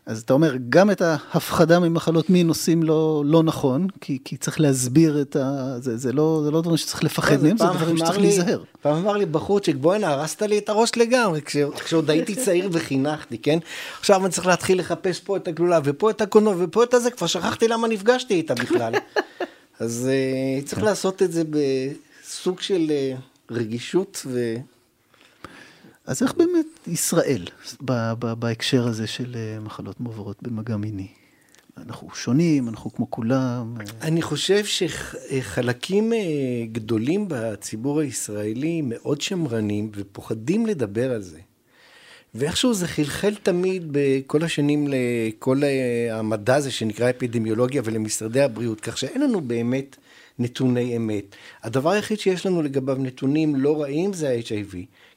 אז 0.06 0.22
אתה 0.22 0.34
אומר, 0.34 0.56
גם 0.70 0.92
את 0.92 1.02
ההפחדה 1.02 1.80
ממחלות 1.80 2.30
מין 2.30 2.48
עושים 2.48 2.84
לא, 2.84 3.24
לא 3.26 3.44
נכון, 3.44 3.88
כי, 4.02 4.20
כי 4.26 4.38
צריך 4.38 4.60
להסביר 4.60 5.22
את 5.22 5.36
ה... 5.36 5.76
זה, 5.80 5.98
זה 5.98 6.14
לא, 6.14 6.42
זה 6.44 6.52
לא 6.52 6.62
דברים 6.62 6.78
שצריך 6.78 7.04
לפחד 7.04 7.44
מהם, 7.44 7.58
זה 7.58 7.66
דברים 7.66 7.98
שצריך 7.98 8.18
להיזהר. 8.20 8.64
פעם 8.82 8.96
אמר 8.96 9.18
לי 9.18 9.26
בחורצ'יק, 9.26 9.76
בוא 9.76 9.94
הנה, 9.94 10.08
הרסת 10.08 10.42
לי 10.42 10.58
את 10.58 10.70
הראש 10.70 10.92
לגמרי, 10.98 11.42
כשעוד 11.86 12.10
הייתי 12.10 12.36
צעיר 12.46 12.70
וחינכתי, 12.72 13.38
כן? 13.38 13.60
עכשיו 14.00 14.26
אני 14.26 14.34
צריך 14.34 14.48
להתחיל 14.48 14.80
לחפש 14.80 15.20
פה 15.20 15.38
את 15.38 15.48
הגלולה, 15.48 15.80
ופה 15.84 16.10
את 16.10 16.22
הקולנוע, 16.22 16.56
ופה 16.58 16.84
את 16.84 16.94
הזה, 16.94 17.12
כבר 17.12 17.28
שכחתי 17.28 17.68
למה 17.68 17.88
נפגשתי 17.88 18.34
איתה 18.34 18.54
בכלל. 18.54 18.94
אז 19.80 20.10
uh, 20.10 20.66
צריך 20.68 20.84
לעשות 20.84 21.22
את 21.24 21.32
זה 21.32 21.44
בסוג 21.50 22.62
של 22.62 22.92
uh, 22.92 23.54
רגישות 23.54 24.22
ו... 24.26 24.56
אז 26.06 26.24
איך 26.24 26.34
באמת 26.34 26.66
ישראל 26.88 27.46
בהקשר 28.40 28.88
הזה 28.88 29.08
של 29.08 29.36
אה, 29.36 29.60
מחלות 29.60 30.00
מועברות 30.00 30.44
במגע 30.44 30.78
מיני? 30.78 31.08
אנחנו 31.78 32.10
שונים, 32.16 32.70
אנחנו 32.70 32.94
כמו 32.94 33.12
כולם. 33.12 33.76
אה. 33.80 33.86
אני 34.02 34.22
חושב 34.22 34.66
שחלקים 34.66 36.14
אה, 36.14 36.20
גדולים 36.72 37.26
בציבור 37.28 38.00
הישראלי 38.00 38.82
מאוד 38.84 39.22
שמרנים 39.22 39.92
ופוחדים 39.96 40.66
לדבר 40.66 41.12
על 41.12 41.22
זה. 41.22 41.40
ואיכשהו 42.36 42.74
זה 42.74 42.88
חלחל 42.88 43.36
תמיד 43.44 43.84
בכל 43.92 44.44
השנים 44.44 44.88
לכל 44.90 45.62
המדע 46.12 46.56
הזה 46.56 46.72
שנקרא 46.72 47.10
אפידמיולוגיה 47.10 47.82
ולמשרדי 47.86 48.42
הבריאות, 48.42 48.82
כך 48.82 48.98
שאין 48.98 49.22
לנו 49.22 49.42
באמת 49.42 49.98
נתוני 50.40 50.98
אמת. 50.98 51.36
הדבר 51.64 51.90
היחיד 51.90 52.20
שיש 52.20 52.46
לנו 52.46 52.62
לגביו 52.62 52.96
נתונים 53.00 53.56
לא 53.56 53.82
רעים 53.82 54.14
זה 54.14 54.30
ה-HIV. 54.30 54.76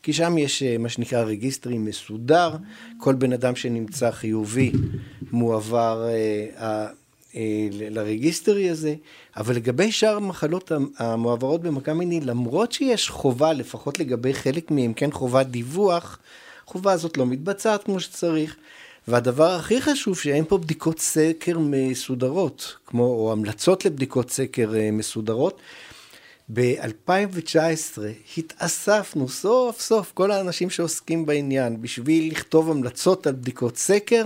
כי 0.08 0.12
שם 0.12 0.38
יש 0.38 0.62
אה, 0.62 0.78
מה 0.78 0.88
שנקרא 0.88 1.22
רגיסטרי 1.22 1.78
מסודר, 1.78 2.56
כל 2.98 3.14
בן 3.14 3.32
אדם 3.32 3.56
שנמצא 3.56 4.10
חיובי 4.10 4.72
מועבר 5.32 6.06
אה, 6.08 6.86
אה, 7.36 7.68
לרגיסטרי 7.70 8.70
הזה, 8.70 8.94
אבל 9.36 9.54
לגבי 9.54 9.92
שאר 9.92 10.16
המחלות 10.16 10.72
המועברות 10.98 11.62
במכה 11.62 11.94
מיני, 11.94 12.20
למרות 12.20 12.72
שיש 12.72 13.10
חובה, 13.10 13.52
לפחות 13.52 13.98
לגבי 13.98 14.34
חלק 14.34 14.70
מהם, 14.70 14.92
כן 14.92 15.12
חובת 15.12 15.46
דיווח, 15.46 16.18
החובה 16.64 16.92
הזאת 16.92 17.16
לא 17.16 17.26
מתבצעת 17.26 17.84
כמו 17.84 18.00
שצריך. 18.00 18.56
והדבר 19.08 19.50
הכי 19.50 19.80
חשוב, 19.80 20.18
שאין 20.18 20.44
פה 20.44 20.58
בדיקות 20.58 20.98
סקר 20.98 21.58
מסודרות, 21.58 22.76
כמו, 22.86 23.04
או 23.04 23.32
המלצות 23.32 23.84
לבדיקות 23.84 24.30
סקר 24.30 24.72
מסודרות, 24.92 25.60
ב-2019 26.52 27.98
התאספנו 28.38 29.28
סוף 29.28 29.80
סוף 29.80 30.12
כל 30.14 30.30
האנשים 30.30 30.70
שעוסקים 30.70 31.26
בעניין 31.26 31.82
בשביל 31.82 32.30
לכתוב 32.32 32.70
המלצות 32.70 33.26
על 33.26 33.32
בדיקות 33.32 33.76
סקר 33.76 34.24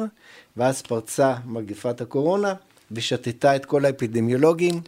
ואז 0.57 0.83
פרצה 0.83 1.35
מגפת 1.47 2.01
הקורונה 2.01 2.55
ושתתה 2.91 3.57
את 3.57 3.67
כל 3.67 3.85
האפידמיולוגים 3.85 4.81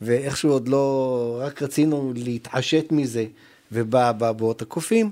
ואיכשהו 0.00 0.50
עוד 0.50 0.68
לא, 0.68 1.38
רק 1.42 1.62
רצינו 1.62 2.12
להתעשת 2.16 2.84
מזה 2.90 3.26
ובא 3.72 4.12
באבעות 4.12 4.62
הקופים. 4.62 5.10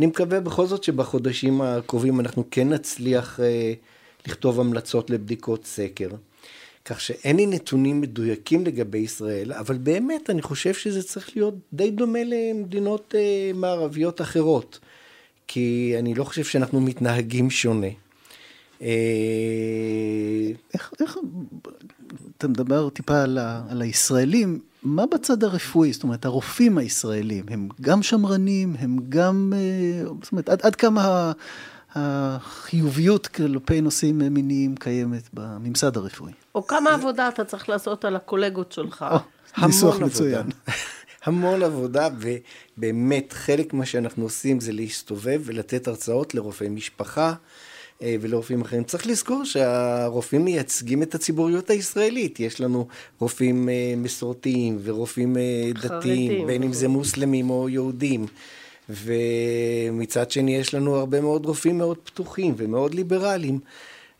אני 0.00 0.06
מקווה 0.06 0.40
בכל 0.40 0.66
זאת 0.66 0.84
שבחודשים 0.84 1.62
הקרובים 1.62 2.20
אנחנו 2.20 2.44
כן 2.50 2.68
נצליח 2.68 3.40
אה, 3.40 3.72
לכתוב 4.26 4.60
המלצות 4.60 5.10
לבדיקות 5.10 5.66
סקר. 5.66 6.08
כך 6.84 7.00
שאין 7.00 7.36
לי 7.36 7.46
נתונים 7.46 8.00
מדויקים 8.00 8.66
לגבי 8.66 8.98
ישראל, 8.98 9.52
אבל 9.52 9.76
באמת 9.76 10.30
אני 10.30 10.42
חושב 10.42 10.74
שזה 10.74 11.02
צריך 11.02 11.36
להיות 11.36 11.54
די 11.72 11.90
דומה 11.90 12.18
למדינות 12.24 13.14
אה, 13.18 13.50
מערביות 13.54 14.20
אחרות, 14.20 14.78
כי 15.46 15.94
אני 15.98 16.14
לא 16.14 16.24
חושב 16.24 16.44
שאנחנו 16.44 16.80
מתנהגים 16.80 17.50
שונה. 17.50 17.86
אה, 18.82 18.88
איך, 20.74 20.92
איך, 21.00 21.18
אתה 22.38 22.48
מדבר 22.48 22.88
טיפה 22.88 23.22
על, 23.22 23.38
ה, 23.38 23.62
על 23.68 23.82
הישראלים, 23.82 24.60
מה 24.82 25.06
בצד 25.06 25.44
הרפואי? 25.44 25.92
זאת 25.92 26.02
אומרת, 26.02 26.24
הרופאים 26.24 26.78
הישראלים, 26.78 27.44
הם 27.48 27.68
גם 27.80 28.02
שמרנים, 28.02 28.76
הם 28.78 28.98
גם, 29.08 29.52
אה, 29.56 30.04
זאת 30.22 30.32
אומרת, 30.32 30.48
עד, 30.48 30.60
עד 30.62 30.74
כמה 30.74 31.32
החיוביות 31.94 33.26
כלפי 33.26 33.80
נושאים 33.80 34.18
מיניים 34.18 34.76
קיימת 34.76 35.28
בממסד 35.32 35.96
הרפואי. 35.96 36.32
או 36.54 36.66
כמה 36.66 36.90
עבודה 36.90 37.28
אתה 37.28 37.44
צריך 37.44 37.68
לעשות 37.68 38.04
על 38.04 38.16
הקולגות 38.16 38.72
שלך. 38.72 39.04
ניסוח 39.58 39.98
מצוין. 39.98 40.46
המון 41.24 41.62
עבודה, 41.62 42.08
ובאמת 42.76 43.32
חלק 43.32 43.74
ממה 43.74 43.86
שאנחנו 43.86 44.24
עושים 44.24 44.60
זה 44.60 44.72
להסתובב 44.72 45.42
ולתת 45.44 45.88
הרצאות 45.88 46.34
לרופאי 46.34 46.68
משפחה 46.68 47.34
אה, 48.02 48.16
ולרופאים 48.20 48.60
אחרים. 48.60 48.84
צריך 48.84 49.06
לזכור 49.06 49.44
שהרופאים 49.44 50.44
מייצגים 50.44 51.02
את 51.02 51.14
הציבוריות 51.14 51.70
הישראלית. 51.70 52.40
יש 52.40 52.60
לנו 52.60 52.86
רופאים 53.18 53.68
אה, 53.68 53.94
מסורתיים 53.96 54.78
ורופאים 54.82 55.36
אה, 55.36 55.70
דתיים, 55.82 56.46
בין 56.46 56.62
אם 56.62 56.72
זה 56.72 56.88
מוסלמים 56.88 57.50
או 57.50 57.68
יהודים. 57.68 58.26
ומצד 58.88 60.30
שני 60.30 60.56
יש 60.56 60.74
לנו 60.74 60.96
הרבה 60.96 61.20
מאוד 61.20 61.46
רופאים 61.46 61.78
מאוד 61.78 61.98
פתוחים 62.04 62.54
ומאוד 62.56 62.94
ליברליים, 62.94 63.58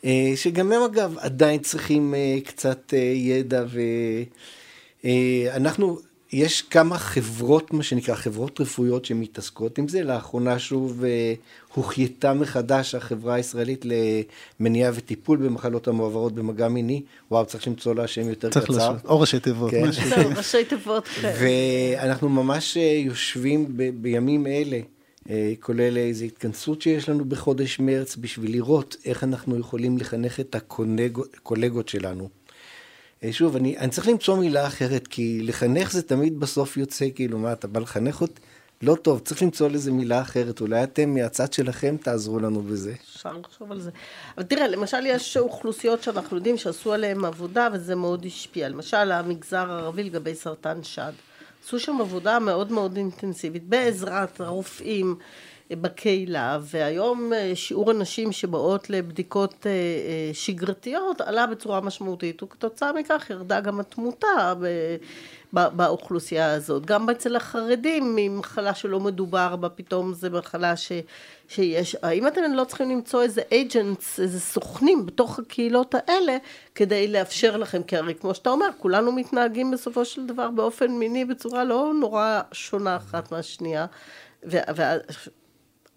אה, 0.04 0.32
שגם 0.36 0.72
הם 0.72 0.82
אגב 0.82 1.18
עדיין 1.18 1.60
צריכים 1.60 2.14
אה, 2.14 2.38
קצת 2.44 2.94
אה, 2.94 2.98
ידע 2.98 3.64
ואנחנו, 5.04 5.98
יש 6.34 6.62
כמה 6.62 6.98
חברות, 6.98 7.72
מה 7.72 7.82
שנקרא 7.82 8.14
חברות 8.14 8.60
רפואיות 8.60 9.04
שמתעסקות 9.04 9.78
עם 9.78 9.88
זה, 9.88 10.02
לאחרונה 10.02 10.58
שוב 10.58 11.04
הוחייתה 11.74 12.34
מחדש 12.34 12.94
החברה 12.94 13.34
הישראלית 13.34 13.84
למניעה 14.60 14.92
וטיפול 14.94 15.38
במחלות 15.38 15.88
המועברות 15.88 16.34
במגע 16.34 16.68
מיני, 16.68 17.02
וואו 17.30 17.46
צריך 17.46 17.68
למצוא 17.68 17.94
לה 17.94 18.06
שם 18.06 18.28
יותר 18.28 18.50
צריך 18.50 18.64
קצר. 18.64 18.74
צריך 18.74 18.84
לשאול, 18.84 19.10
או 19.10 19.20
ראשי 19.20 19.40
תיבות, 19.40 19.70
כן. 19.70 19.86
משהו. 19.88 20.04
ראשי 20.36 20.64
תיבות, 20.64 21.08
כן. 21.08 21.34
ואנחנו 21.40 22.28
ממש 22.28 22.76
יושבים 22.76 23.76
ב, 23.76 23.90
בימים 24.02 24.46
אלה. 24.46 24.80
אה, 25.30 25.52
כולל 25.60 25.96
איזו 25.96 26.24
התכנסות 26.24 26.82
שיש 26.82 27.08
לנו 27.08 27.24
בחודש 27.24 27.80
מרץ, 27.80 28.16
בשביל 28.16 28.52
לראות 28.52 28.96
איך 29.04 29.24
אנחנו 29.24 29.58
יכולים 29.58 29.98
לחנך 29.98 30.40
את 30.40 30.54
הקולגות 30.54 31.88
שלנו. 31.88 32.28
אה, 33.24 33.32
שוב, 33.32 33.56
אני, 33.56 33.78
אני 33.78 33.90
צריך 33.90 34.08
למצוא 34.08 34.36
מילה 34.36 34.66
אחרת, 34.66 35.06
כי 35.06 35.42
לחנך 35.42 35.92
זה 35.92 36.02
תמיד 36.02 36.40
בסוף 36.40 36.76
יוצא, 36.76 37.06
כאילו, 37.14 37.38
מה, 37.38 37.52
אתה 37.52 37.68
בא 37.68 37.80
לחנך 37.80 38.20
אותי? 38.20 38.40
לא 38.82 38.94
טוב, 38.94 39.18
צריך 39.18 39.42
למצוא 39.42 39.68
לזה 39.68 39.92
מילה 39.92 40.20
אחרת, 40.20 40.60
אולי 40.60 40.82
אתם 40.82 41.14
מהצד 41.14 41.52
שלכם 41.52 41.96
תעזרו 41.96 42.38
לנו 42.38 42.62
בזה. 42.62 42.94
אפשר 43.14 43.32
לחשוב 43.32 43.72
על 43.72 43.80
זה. 43.80 43.90
אבל 44.36 44.44
תראה, 44.44 44.68
למשל 44.68 45.06
יש 45.06 45.36
אוכלוסיות 45.36 46.02
שאנחנו 46.02 46.36
יודעים 46.36 46.56
שעשו 46.56 46.92
עליהן 46.92 47.24
עבודה 47.24 47.68
וזה 47.72 47.94
מאוד 47.94 48.24
השפיע. 48.26 48.68
למשל 48.68 49.12
המגזר 49.12 49.70
הערבי 49.70 50.02
לגבי 50.02 50.34
סרטן 50.34 50.82
שד. 50.82 51.12
עשו 51.64 51.80
שם 51.80 51.96
עבודה 52.00 52.38
מאוד 52.38 52.72
מאוד 52.72 52.96
אינטנסיבית, 52.96 53.64
בעזרת 53.64 54.40
הרופאים, 54.40 55.16
בקהילה, 55.70 56.58
והיום 56.62 57.32
שיעור 57.54 57.90
הנשים 57.90 58.32
שבאות 58.32 58.90
לבדיקות 58.90 59.66
שגרתיות 60.32 61.20
עלה 61.20 61.46
בצורה 61.46 61.80
משמעותית, 61.80 62.42
וכתוצאה 62.42 62.92
מכך 62.92 63.30
ירדה 63.30 63.60
גם 63.60 63.80
התמותה 63.80 64.54
באוכלוסייה 65.52 66.52
הזאת. 66.52 66.86
גם 66.86 67.10
אצל 67.10 67.36
החרדים, 67.36 68.16
היא 68.16 68.30
מחלה 68.30 68.74
שלא 68.74 69.00
מדובר 69.00 69.56
בה, 69.56 69.68
פתאום 69.68 70.14
זה 70.14 70.30
מחלה 70.30 70.76
ש, 70.76 70.92
שיש. 71.48 71.96
האם 72.02 72.26
אתם 72.26 72.40
לא 72.54 72.64
צריכים 72.64 72.90
למצוא 72.90 73.22
איזה 73.22 73.42
agents, 73.50 74.22
איזה 74.22 74.40
סוכנים 74.40 75.06
בתוך 75.06 75.38
הקהילות 75.38 75.94
האלה, 75.94 76.36
כדי 76.74 77.08
לאפשר 77.08 77.56
לכם, 77.56 77.82
כי 77.82 77.96
הרי 77.96 78.14
כמו 78.14 78.34
שאתה 78.34 78.50
אומר, 78.50 78.68
כולנו 78.78 79.12
מתנהגים 79.12 79.70
בסופו 79.70 80.04
של 80.04 80.26
דבר 80.26 80.50
באופן 80.50 80.90
מיני 80.90 81.24
בצורה 81.24 81.64
לא 81.64 81.92
נורא 82.00 82.40
שונה 82.52 82.96
אחת 82.96 83.32
מהשנייה. 83.32 83.86
ו- 84.46 84.58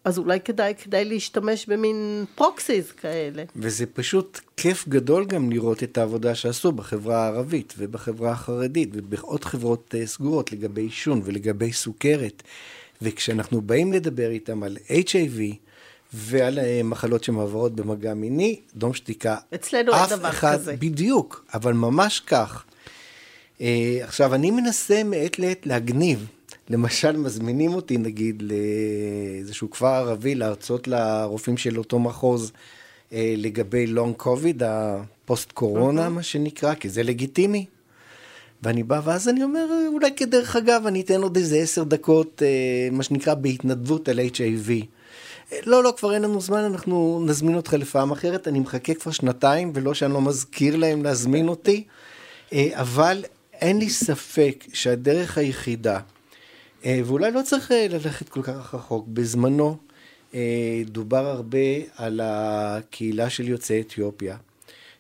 אז 0.08 0.18
אולי 0.18 0.40
כדאי, 0.40 0.74
כדאי 0.84 1.06
להשתמש 1.06 1.66
במין 1.66 2.26
פרוקסיס 2.36 2.92
כאלה. 2.92 3.44
וזה 3.56 3.86
פשוט 3.86 4.40
כיף 4.58 4.88
גדול 4.88 5.26
גם 5.26 5.52
לראות 5.52 5.84
את 5.84 5.98
העבודה 5.98 6.36
שעשו 6.36 6.72
בחברה 6.72 7.24
הערבית 7.24 7.74
ובחברה 7.78 8.32
החרדית 8.32 8.90
ובעוד 8.94 9.46
חברות 9.46 9.96
uh, 9.96 10.08
סגורות 10.08 10.52
לגבי 10.52 10.82
עישון 10.82 11.22
ולגבי 11.24 11.74
סוכרת. 11.74 12.44
וכשאנחנו 13.02 13.62
באים 13.62 13.94
לדבר 13.94 14.30
איתם 14.30 14.64
על 14.64 14.78
HIV 14.90 15.40
ועל 16.14 16.60
uh, 16.60 16.62
מחלות 16.84 17.24
שמעברות 17.24 17.76
במגע 17.76 18.14
מיני, 18.14 18.60
דום 18.76 18.94
שתיקה. 18.94 19.36
אצלנו 19.56 19.94
אין 19.94 20.10
דבר 20.10 20.30
אחד, 20.30 20.54
כזה. 20.54 20.76
בדיוק, 20.80 21.46
אבל 21.54 21.74
ממש 21.74 22.20
כך. 22.20 22.64
Uh, 23.58 23.62
עכשיו, 24.02 24.36
אני 24.36 24.52
מנסה 24.52 25.04
מעת 25.04 25.40
לעת 25.40 25.66
להגניב 25.66 26.26
למשל, 26.70 27.18
מזמינים 27.18 27.74
אותי, 27.74 27.98
נגיד, 27.98 28.44
לאיזשהו 28.46 29.70
כפר 29.70 29.88
ערבי 29.88 30.36
להרצות 30.36 30.88
לרופאים 30.88 31.58
של 31.58 31.78
אותו 31.78 32.00
מחוז 32.00 32.52
אה, 33.14 33.34
לגבי 33.38 33.88
לונג 33.88 34.16
קוביד, 34.16 34.64
הפוסט 34.66 35.52
קורונה, 35.52 36.10
מה 36.10 36.24
שנקרא, 36.24 36.74
כי 36.74 36.90
זה 36.90 37.04
לגיטימי. 37.04 37.66
ואני 38.64 38.84
בא, 38.84 39.02
ואז 39.04 39.30
אני 39.30 39.44
אומר, 39.44 39.68
אולי 39.88 40.12
כדרך 40.16 40.56
אגב, 40.56 40.86
אני 40.88 41.02
אתן 41.02 41.22
עוד 41.22 41.38
איזה 41.38 41.58
עשר 41.58 41.84
דקות, 41.84 42.42
אה, 42.46 42.90
מה 42.92 43.04
שנקרא, 43.04 43.34
בהתנדבות 43.34 44.10
על 44.10 44.20
HIV. 44.20 44.72
לא, 45.66 45.84
לא, 45.84 45.94
כבר 45.98 46.14
אין 46.14 46.22
לנו 46.22 46.42
זמן, 46.42 46.60
אנחנו 46.64 47.24
נזמין 47.26 47.56
אותך 47.56 47.74
לפעם 47.74 48.12
אחרת. 48.12 48.48
אני 48.48 48.60
מחכה 48.60 48.94
כבר 48.94 49.12
שנתיים, 49.12 49.72
ולא 49.76 49.94
שאני 49.94 50.14
לא 50.14 50.22
מזכיר 50.22 50.76
להם 50.76 51.04
להזמין 51.04 51.48
אותי, 51.48 51.84
אה, 52.54 52.70
אבל 52.74 53.24
אין 53.54 53.78
לי 53.78 53.90
ספק 53.90 54.64
שהדרך 54.74 55.38
היחידה 55.38 55.96
אה, 55.96 56.17
ואולי 57.06 57.32
לא 57.32 57.42
צריך 57.42 57.72
אה, 57.72 57.88
ללכת 57.90 58.30
כל 58.30 58.42
כך 58.42 58.76
רחוק. 58.76 59.08
בזמנו 59.08 59.78
אה, 60.34 60.82
דובר 60.86 61.26
הרבה 61.26 61.58
על 61.96 62.22
הקהילה 62.24 63.30
של 63.30 63.48
יוצאי 63.48 63.82
אתיופיה, 63.82 64.38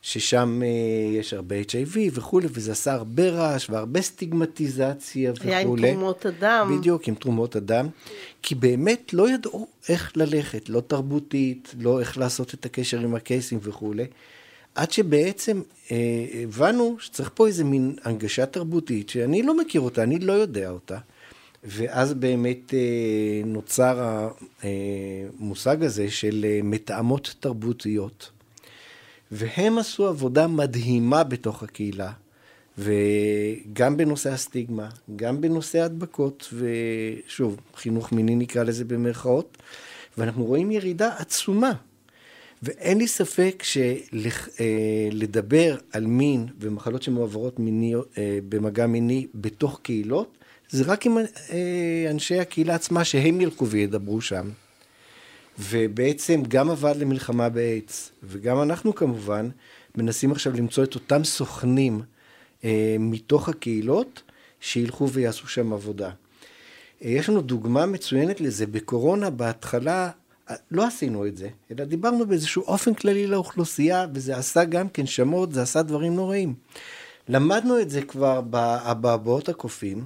ששם 0.01 0.61
יש 1.19 1.33
הרבה 1.33 1.55
HIV 1.61 1.97
וכולי, 2.13 2.47
וזה 2.51 2.71
עשה 2.71 2.93
הרבה 2.93 3.29
רעש 3.29 3.69
והרבה 3.69 4.01
סטיגמטיזציה 4.01 5.31
וכולי. 5.35 5.51
היה 5.51 5.59
עם 5.59 5.77
תרומות 5.77 6.25
אדם. 6.25 6.77
בדיוק, 6.77 7.07
עם 7.07 7.15
תרומות 7.15 7.55
אדם. 7.55 7.87
כי 8.41 8.55
באמת 8.55 9.13
לא 9.13 9.29
ידעו 9.29 9.67
איך 9.89 10.11
ללכת, 10.15 10.69
לא 10.69 10.81
תרבותית, 10.87 11.75
לא 11.79 11.99
איך 11.99 12.17
לעשות 12.17 12.53
את 12.53 12.65
הקשר 12.65 12.99
עם 12.99 13.15
הקייסים 13.15 13.59
וכולי. 13.61 14.05
עד 14.75 14.91
שבעצם 14.91 15.61
אה, 15.91 16.25
הבנו 16.43 16.97
שצריך 16.99 17.29
פה 17.33 17.47
איזה 17.47 17.63
מין 17.63 17.95
הנגשה 18.03 18.45
תרבותית 18.45 19.09
שאני 19.09 19.43
לא 19.43 19.57
מכיר 19.57 19.81
אותה, 19.81 20.03
אני 20.03 20.19
לא 20.19 20.33
יודע 20.33 20.69
אותה. 20.69 20.97
ואז 21.63 22.13
באמת 22.13 22.73
אה, 22.73 23.41
נוצר 23.45 24.19
המושג 24.63 25.83
הזה 25.83 26.11
של 26.11 26.45
אה, 26.49 26.59
מתאמות 26.63 27.35
תרבותיות. 27.39 28.31
והם 29.31 29.77
עשו 29.77 30.07
עבודה 30.07 30.47
מדהימה 30.47 31.23
בתוך 31.23 31.63
הקהילה, 31.63 32.11
וגם 32.77 33.97
בנושא 33.97 34.31
הסטיגמה, 34.31 34.89
גם 35.15 35.41
בנושא 35.41 35.79
ההדבקות, 35.79 36.53
ושוב, 36.53 37.57
חינוך 37.75 38.11
מיני 38.11 38.35
נקרא 38.35 38.63
לזה 38.63 38.85
במרכאות, 38.85 39.57
ואנחנו 40.17 40.45
רואים 40.45 40.71
ירידה 40.71 41.09
עצומה. 41.17 41.71
ואין 42.63 42.97
לי 42.97 43.07
ספק 43.07 43.63
שלדבר 44.59 45.77
על 45.91 46.05
מין 46.05 46.47
ומחלות 46.59 47.03
שמועברות 47.03 47.59
מיני, 47.59 47.93
במגע 48.49 48.87
מיני 48.87 49.27
בתוך 49.35 49.79
קהילות, 49.83 50.37
זה 50.69 50.83
רק 50.87 51.05
עם 51.05 51.17
אה, 51.17 52.07
אנשי 52.09 52.39
הקהילה 52.39 52.75
עצמה 52.75 53.05
שהם 53.05 53.41
ילכו 53.41 53.67
וידברו 53.67 54.21
שם. 54.21 54.49
ובעצם 55.59 56.43
גם 56.47 56.69
הוועד 56.69 56.97
למלחמה 56.97 57.49
באיידס, 57.49 58.11
וגם 58.23 58.61
אנחנו 58.61 58.95
כמובן, 58.95 59.49
מנסים 59.95 60.31
עכשיו 60.31 60.53
למצוא 60.53 60.83
את 60.83 60.95
אותם 60.95 61.23
סוכנים 61.23 62.01
אה, 62.63 62.95
מתוך 62.99 63.49
הקהילות, 63.49 64.21
שילכו 64.59 65.09
ויעשו 65.09 65.47
שם 65.47 65.73
עבודה. 65.73 66.09
אה, 67.03 67.09
יש 67.09 67.29
לנו 67.29 67.41
דוגמה 67.41 67.85
מצוינת 67.85 68.41
לזה, 68.41 68.67
בקורונה 68.67 69.29
בהתחלה 69.29 70.09
אה, 70.49 70.55
לא 70.71 70.87
עשינו 70.87 71.27
את 71.27 71.37
זה, 71.37 71.49
אלא 71.71 71.85
דיברנו 71.85 72.25
באיזשהו 72.25 72.63
אופן 72.63 72.93
כללי 72.93 73.27
לאוכלוסייה, 73.27 74.05
וזה 74.13 74.37
עשה 74.37 74.65
גם 74.65 74.89
כן 74.89 75.05
שמות, 75.05 75.53
זה 75.53 75.61
עשה 75.61 75.81
דברים 75.81 76.15
נוראים. 76.15 76.53
למדנו 77.29 77.79
את 77.79 77.89
זה 77.89 78.01
כבר 78.01 78.41
באבעבועות 78.41 79.49
הקופים, 79.49 80.05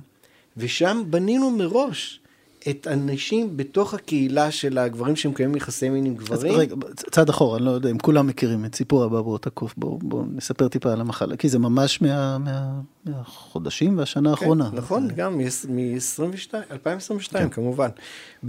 ושם 0.58 1.04
בנינו 1.10 1.52
מראש 1.52 2.22
את 2.70 2.88
הנשים 2.88 3.58
בתוך 3.58 3.94
הקהילה 3.94 4.52
של 4.52 4.78
הגברים 4.78 5.16
שמקיימים 5.16 5.56
יחסי 5.56 5.90
מין 5.90 6.06
עם 6.06 6.16
גברים. 6.16 6.52
אז 6.52 6.60
רגע, 6.60 6.76
צעד 7.12 7.30
אחורה, 7.30 7.58
אני 7.58 7.66
לא 7.66 7.72
יודע 7.72 7.90
אם 7.90 7.98
כולם 7.98 8.28
מכירים 8.28 8.66
את 8.66 8.76
סיפור 8.76 9.06
אבעבועות 9.06 9.48
הקוף, 9.48 9.74
בואו 9.78 10.00
בוא 10.02 10.24
נספר 10.36 10.68
טיפה 10.68 10.92
על 10.92 11.02
המחלה, 11.02 11.38
כי 11.38 11.50
זה 11.50 11.60
ממש 11.60 12.02
מה, 12.02 12.38
מה, 12.38 12.72
מהחודשים 13.06 13.98
והשנה 13.98 14.24
כן, 14.24 14.32
האחרונה. 14.32 14.70
נכון, 14.74 15.08
זה... 15.08 15.14
גם 15.14 15.38
מ-22, 15.38 16.54
2022 16.72 17.44
כן. 17.44 17.50
כמובן. 17.50 17.90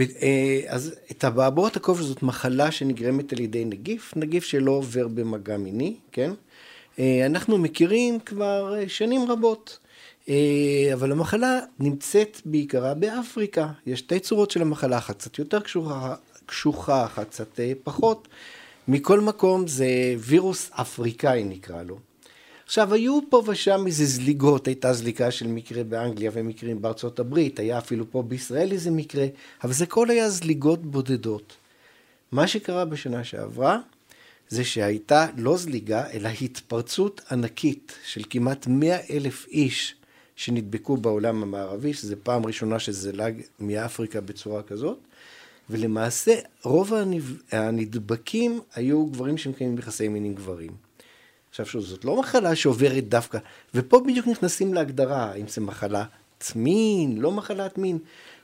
אה, 0.00 0.60
אז 0.68 0.94
את 1.10 1.24
אבעבועות 1.24 1.76
הקוף 1.76 2.00
זאת 2.00 2.22
מחלה 2.22 2.70
שנגרמת 2.70 3.32
על 3.32 3.40
ידי 3.40 3.64
נגיף, 3.64 4.12
נגיף 4.16 4.44
שלא 4.44 4.70
עובר 4.70 5.08
במגע 5.08 5.56
מיני, 5.56 5.94
כן? 6.12 6.32
אה, 6.98 7.26
אנחנו 7.26 7.58
מכירים 7.58 8.18
כבר 8.20 8.74
אה, 8.78 8.88
שנים 8.88 9.30
רבות. 9.30 9.78
אה, 10.28 10.90
אבל 10.92 11.12
המחלה 11.12 11.60
נמצאת 11.78 12.40
בעיקרה 12.44 12.94
באפריקה. 12.94 13.68
יש 13.86 13.98
שתי 13.98 14.20
צורות 14.20 14.50
של 14.50 14.62
המחלה, 14.62 14.98
אחת 14.98 15.18
קצת 15.18 15.38
יותר 15.38 15.60
קשוחה, 15.60 16.14
קשוחה 16.46 17.04
אחת 17.04 17.28
קצת 17.28 17.60
אה, 17.60 17.72
פחות. 17.84 18.28
מכל 18.88 19.20
מקום 19.20 19.66
זה 19.66 19.86
וירוס 20.18 20.70
אפריקאי 20.72 21.44
נקרא 21.44 21.82
לו. 21.82 21.98
עכשיו, 22.64 22.94
היו 22.94 23.20
פה 23.30 23.42
ושם 23.46 23.86
איזה 23.86 24.06
זליגות, 24.06 24.66
הייתה 24.66 24.92
זליגה 24.92 25.30
של 25.30 25.46
מקרה 25.46 25.84
באנגליה 25.84 26.30
ומקרים 26.34 26.82
בארצות 26.82 27.18
הברית, 27.18 27.58
היה 27.58 27.78
אפילו 27.78 28.10
פה 28.10 28.22
בישראל 28.22 28.72
איזה 28.72 28.90
מקרה, 28.90 29.26
אבל 29.64 29.72
זה 29.72 29.86
כל 29.86 30.10
היה 30.10 30.30
זליגות 30.30 30.82
בודדות. 30.82 31.52
מה 32.32 32.46
שקרה 32.46 32.84
בשנה 32.84 33.24
שעברה, 33.24 33.78
זה 34.48 34.64
שהייתה 34.64 35.26
לא 35.36 35.56
זליגה, 35.56 36.10
אלא 36.10 36.28
התפרצות 36.40 37.20
ענקית 37.30 37.92
של 38.04 38.22
כמעט 38.30 38.66
מאה 38.66 38.98
אלף 39.10 39.46
איש 39.48 39.94
שנדבקו 40.42 40.96
בעולם 40.96 41.42
המערבי, 41.42 41.94
שזו 41.94 42.16
פעם 42.22 42.46
ראשונה 42.46 42.78
שזה 42.78 43.12
לג 43.12 43.34
מאפריקה 43.60 44.20
בצורה 44.20 44.62
כזאת, 44.62 44.98
ולמעשה 45.70 46.34
רוב 46.62 46.92
הנדבקים 47.52 48.60
היו 48.74 49.06
גברים 49.06 49.38
שמקיימים 49.38 49.78
יחסי 49.78 50.08
מין 50.08 50.24
עם 50.24 50.34
גברים. 50.34 50.70
עכשיו 51.50 51.66
שוב, 51.66 51.82
זאת 51.82 52.04
לא 52.04 52.20
מחלה 52.20 52.56
שעוברת 52.56 53.08
דווקא, 53.08 53.38
ופה 53.74 54.00
בדיוק 54.00 54.26
נכנסים 54.26 54.74
להגדרה, 54.74 55.24
האם 55.24 55.48
זה 55.48 55.60
מחלת 55.60 56.06
מין, 56.56 57.20
לא 57.20 57.32
מחלת 57.32 57.78
מין, 57.78 57.98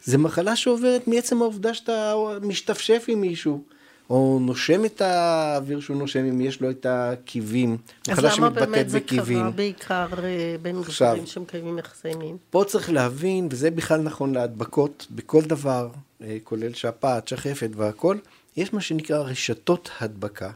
זה 0.04 0.18
מחלה 0.18 0.56
שעוברת 0.56 1.08
מעצם 1.08 1.42
העובדה 1.42 1.74
שאתה 1.74 2.14
משתפשף 2.42 3.04
עם 3.08 3.20
מישהו. 3.20 3.62
או 4.10 4.38
נושם 4.42 4.84
את 4.84 5.00
האוויר 5.00 5.80
שהוא 5.80 5.96
נושם 5.96 6.24
אם 6.24 6.40
יש 6.40 6.60
לו 6.60 6.70
את 6.70 6.86
הקיבים, 6.88 7.76
מחלה 8.08 8.30
שמתבטאת 8.30 8.62
בקיבים. 8.66 8.66
אז 8.66 8.66
למה 8.66 8.70
באמת 8.76 8.90
זה 8.90 9.00
קרה 9.00 9.50
בעיקר 9.50 10.06
אה, 10.24 10.56
בין 10.62 10.82
גברים 10.82 11.26
שמקיימים 11.26 11.78
יחסי 11.78 12.14
מין? 12.18 12.36
פה 12.50 12.64
צריך 12.66 12.90
להבין, 12.90 13.48
וזה 13.50 13.70
בכלל 13.70 14.00
נכון 14.00 14.34
להדבקות 14.34 15.06
בכל 15.10 15.42
דבר, 15.42 15.88
אה, 16.22 16.36
כולל 16.44 16.74
שפעת, 16.74 17.28
שחפת 17.28 17.70
והכל, 17.76 18.16
יש 18.56 18.72
מה 18.72 18.80
שנקרא 18.80 19.18
רשתות 19.18 19.90
הדבקה. 20.00 20.50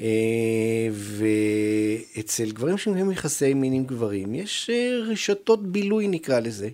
אה, 0.00 0.88
ואצל 0.92 2.50
גברים 2.50 2.78
שמקיימים 2.78 3.12
יחסי 3.12 3.54
מין 3.54 3.72
עם 3.72 3.84
גברים, 3.84 4.34
יש 4.34 4.70
רשתות 5.08 5.66
בילוי 5.66 6.08
נקרא 6.08 6.40
לזה. 6.40 6.68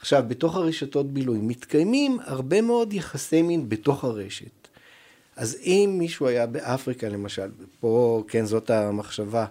עכשיו, 0.00 0.24
בתוך 0.28 0.56
הרשתות 0.56 1.12
בילוי 1.12 1.38
מתקיימים 1.42 2.18
הרבה 2.24 2.60
מאוד 2.60 2.92
יחסי 2.92 3.42
מין 3.42 3.68
בתוך 3.68 4.04
הרשת. 4.04 4.65
אז 5.36 5.56
אם 5.62 5.94
מישהו 5.98 6.26
היה 6.26 6.46
באפריקה 6.46 7.08
למשל, 7.08 7.50
פה 7.80 8.24
כן 8.28 8.44
זאת 8.46 8.70
המחשבה, 8.70 9.46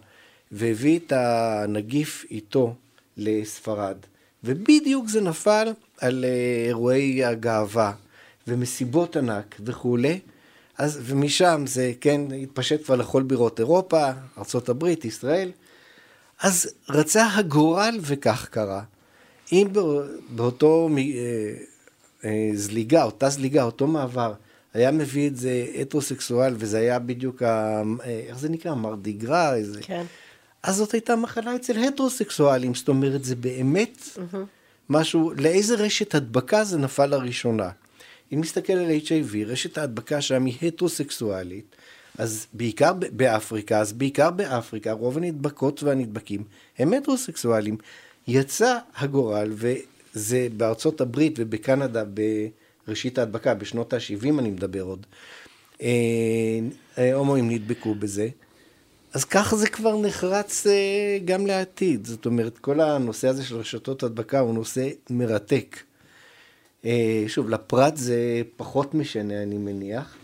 והביא 0.52 1.00
את 1.00 1.12
הנגיף 1.16 2.26
איתו 2.32 2.76
לספרד, 3.18 3.98
ובדיוק 4.44 5.08
זה 5.08 5.22
נפל 5.22 5.68
על 6.02 6.26
אה, 6.26 6.68
אירועי 6.68 7.26
הגאווה, 7.26 7.94
ומסיבות 8.48 9.18
ענק 9.18 9.56
וכולי. 9.66 10.20
אז, 10.78 11.00
ומשם 11.04 11.64
זה, 11.68 11.92
כן, 12.02 12.22
התפשט 12.44 12.86
כבר 12.86 12.96
לכל 12.96 13.24
בירות 13.24 13.60
אירופה, 13.60 14.10
ארה"ב, 14.38 14.86
ישראל. 15.04 15.52
אז 16.42 16.74
רצה 16.90 17.28
הגורל 17.36 18.00
וכך 18.02 18.48
קרה. 18.52 18.82
אם 19.52 19.68
באותו 20.30 20.90
אה, 20.98 21.04
אה, 22.26 22.50
זליגה, 22.54 23.04
אותה 23.04 23.30
זליגה, 23.30 23.64
אותו 23.64 23.88
מעבר, 23.88 24.34
היה 24.76 24.92
מביא 24.92 25.28
את 25.28 25.38
זה 25.38 25.66
הטרוסקסואל, 25.82 26.54
וזה 26.58 26.78
היה 26.78 27.00
בדיוק, 27.00 27.42
ה, 27.42 27.82
אה, 28.06 28.22
איך 28.28 28.40
זה 28.40 28.50
נקרא? 28.50 28.74
מרדיגרה, 28.76 29.56
איזה... 29.56 29.80
כן. 29.82 30.06
אז 30.64 30.76
זאת 30.76 30.92
הייתה 30.92 31.16
מחלה 31.16 31.56
אצל 31.56 31.80
הטרוסקסואלים, 31.80 32.76
זאת 32.76 32.88
אומרת, 32.88 33.24
זה 33.24 33.36
באמת 33.36 33.98
mm-hmm. 33.98 34.38
משהו, 34.90 35.34
לאיזה 35.38 35.76
רשת 35.76 36.16
הדבקה 36.16 36.64
זה 36.64 36.78
נפל 36.78 37.06
לראשונה. 37.06 37.70
אם 38.34 38.42
נסתכל 38.42 38.74
על 38.74 38.92
HIV, 39.06 39.36
רשת 39.46 39.78
ההדבקה 39.78 40.22
שם 40.22 40.46
היא 40.46 40.56
הטרוסקסואלית, 40.62 41.76
אז 42.18 42.48
בעיקר 42.54 42.94
באפריקה, 42.94 43.80
אז 43.80 43.94
בעיקר 43.94 44.32
באפריקה, 44.32 44.92
רוב 44.92 45.18
הנדבקות 45.18 45.84
והנדבקים 45.84 46.44
הם 46.78 46.94
הטרוסקסואלים. 46.94 47.78
יצא 48.28 48.78
הגורל, 48.98 49.54
וזה 49.56 50.48
בארצות 50.58 51.02
הברית 51.02 51.36
ובקנדה 51.38 52.04
בראשית 52.88 53.18
ההדבקה, 53.18 53.54
בשנות 53.54 53.94
ה-70 53.94 54.40
אני 54.40 54.50
מדבר 54.50 54.82
עוד, 54.82 55.06
אה, 55.82 55.88
אה, 56.98 57.14
הומואים 57.14 57.50
נדבקו 57.52 57.96
בזה. 57.96 58.28
אז 59.14 59.26
ככה 59.26 59.56
זה 59.56 59.68
כבר 59.68 59.98
נחרץ 59.98 60.68
אה, 60.68 61.18
גם 61.26 61.48
לעתיד. 61.48 62.06
זאת 62.06 62.26
אומרת, 62.26 62.58
כל 62.58 62.80
הנושא 62.80 63.28
הזה 63.28 63.44
של 63.44 63.56
רשתות 63.56 64.04
הדבקה 64.04 64.40
הוא 64.40 64.54
נושא 64.54 64.90
מרתק. 65.10 65.78
שוב, 67.28 67.50
לפרט 67.50 67.98
זה 67.98 68.42
פחות 68.58 68.94
משנה, 68.94 69.44
אני 69.44 69.58
מניח. 69.58 70.16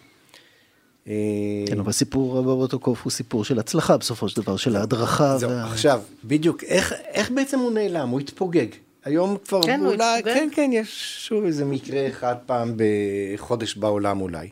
כן, 1.06 1.80
אבל 1.80 1.92
סיפור 1.92 2.40
רוטוקוף 2.40 3.04
הוא 3.04 3.12
סיפור 3.12 3.46
של 3.46 3.60
הצלחה 3.60 3.98
בסופו 3.98 4.30
של 4.30 4.42
דבר, 4.42 4.58
של 4.58 4.76
ההדרכה. 4.76 5.38
זהו, 5.38 5.50
וה... 5.50 5.66
עכשיו, 5.66 6.02
בדיוק, 6.24 6.64
איך, 6.64 6.94
איך 6.94 7.32
בעצם 7.32 7.60
הוא 7.60 7.72
נעלם? 7.72 8.10
הוא 8.10 8.20
התפוגג. 8.20 8.68
היום 9.06 9.38
כבר 9.48 9.62
כן, 9.62 9.86
אולי, 9.86 10.22
הוא. 10.26 10.34
כן, 10.34 10.50
כן, 10.52 10.70
יש 10.74 11.18
שוב 11.28 11.46
איזה 11.46 11.66
מקרה 11.66 12.08
אחד 12.08 12.36
פעם 12.46 12.74
בחודש 12.78 13.76
בעולם 13.76 14.22
אולי. 14.22 14.50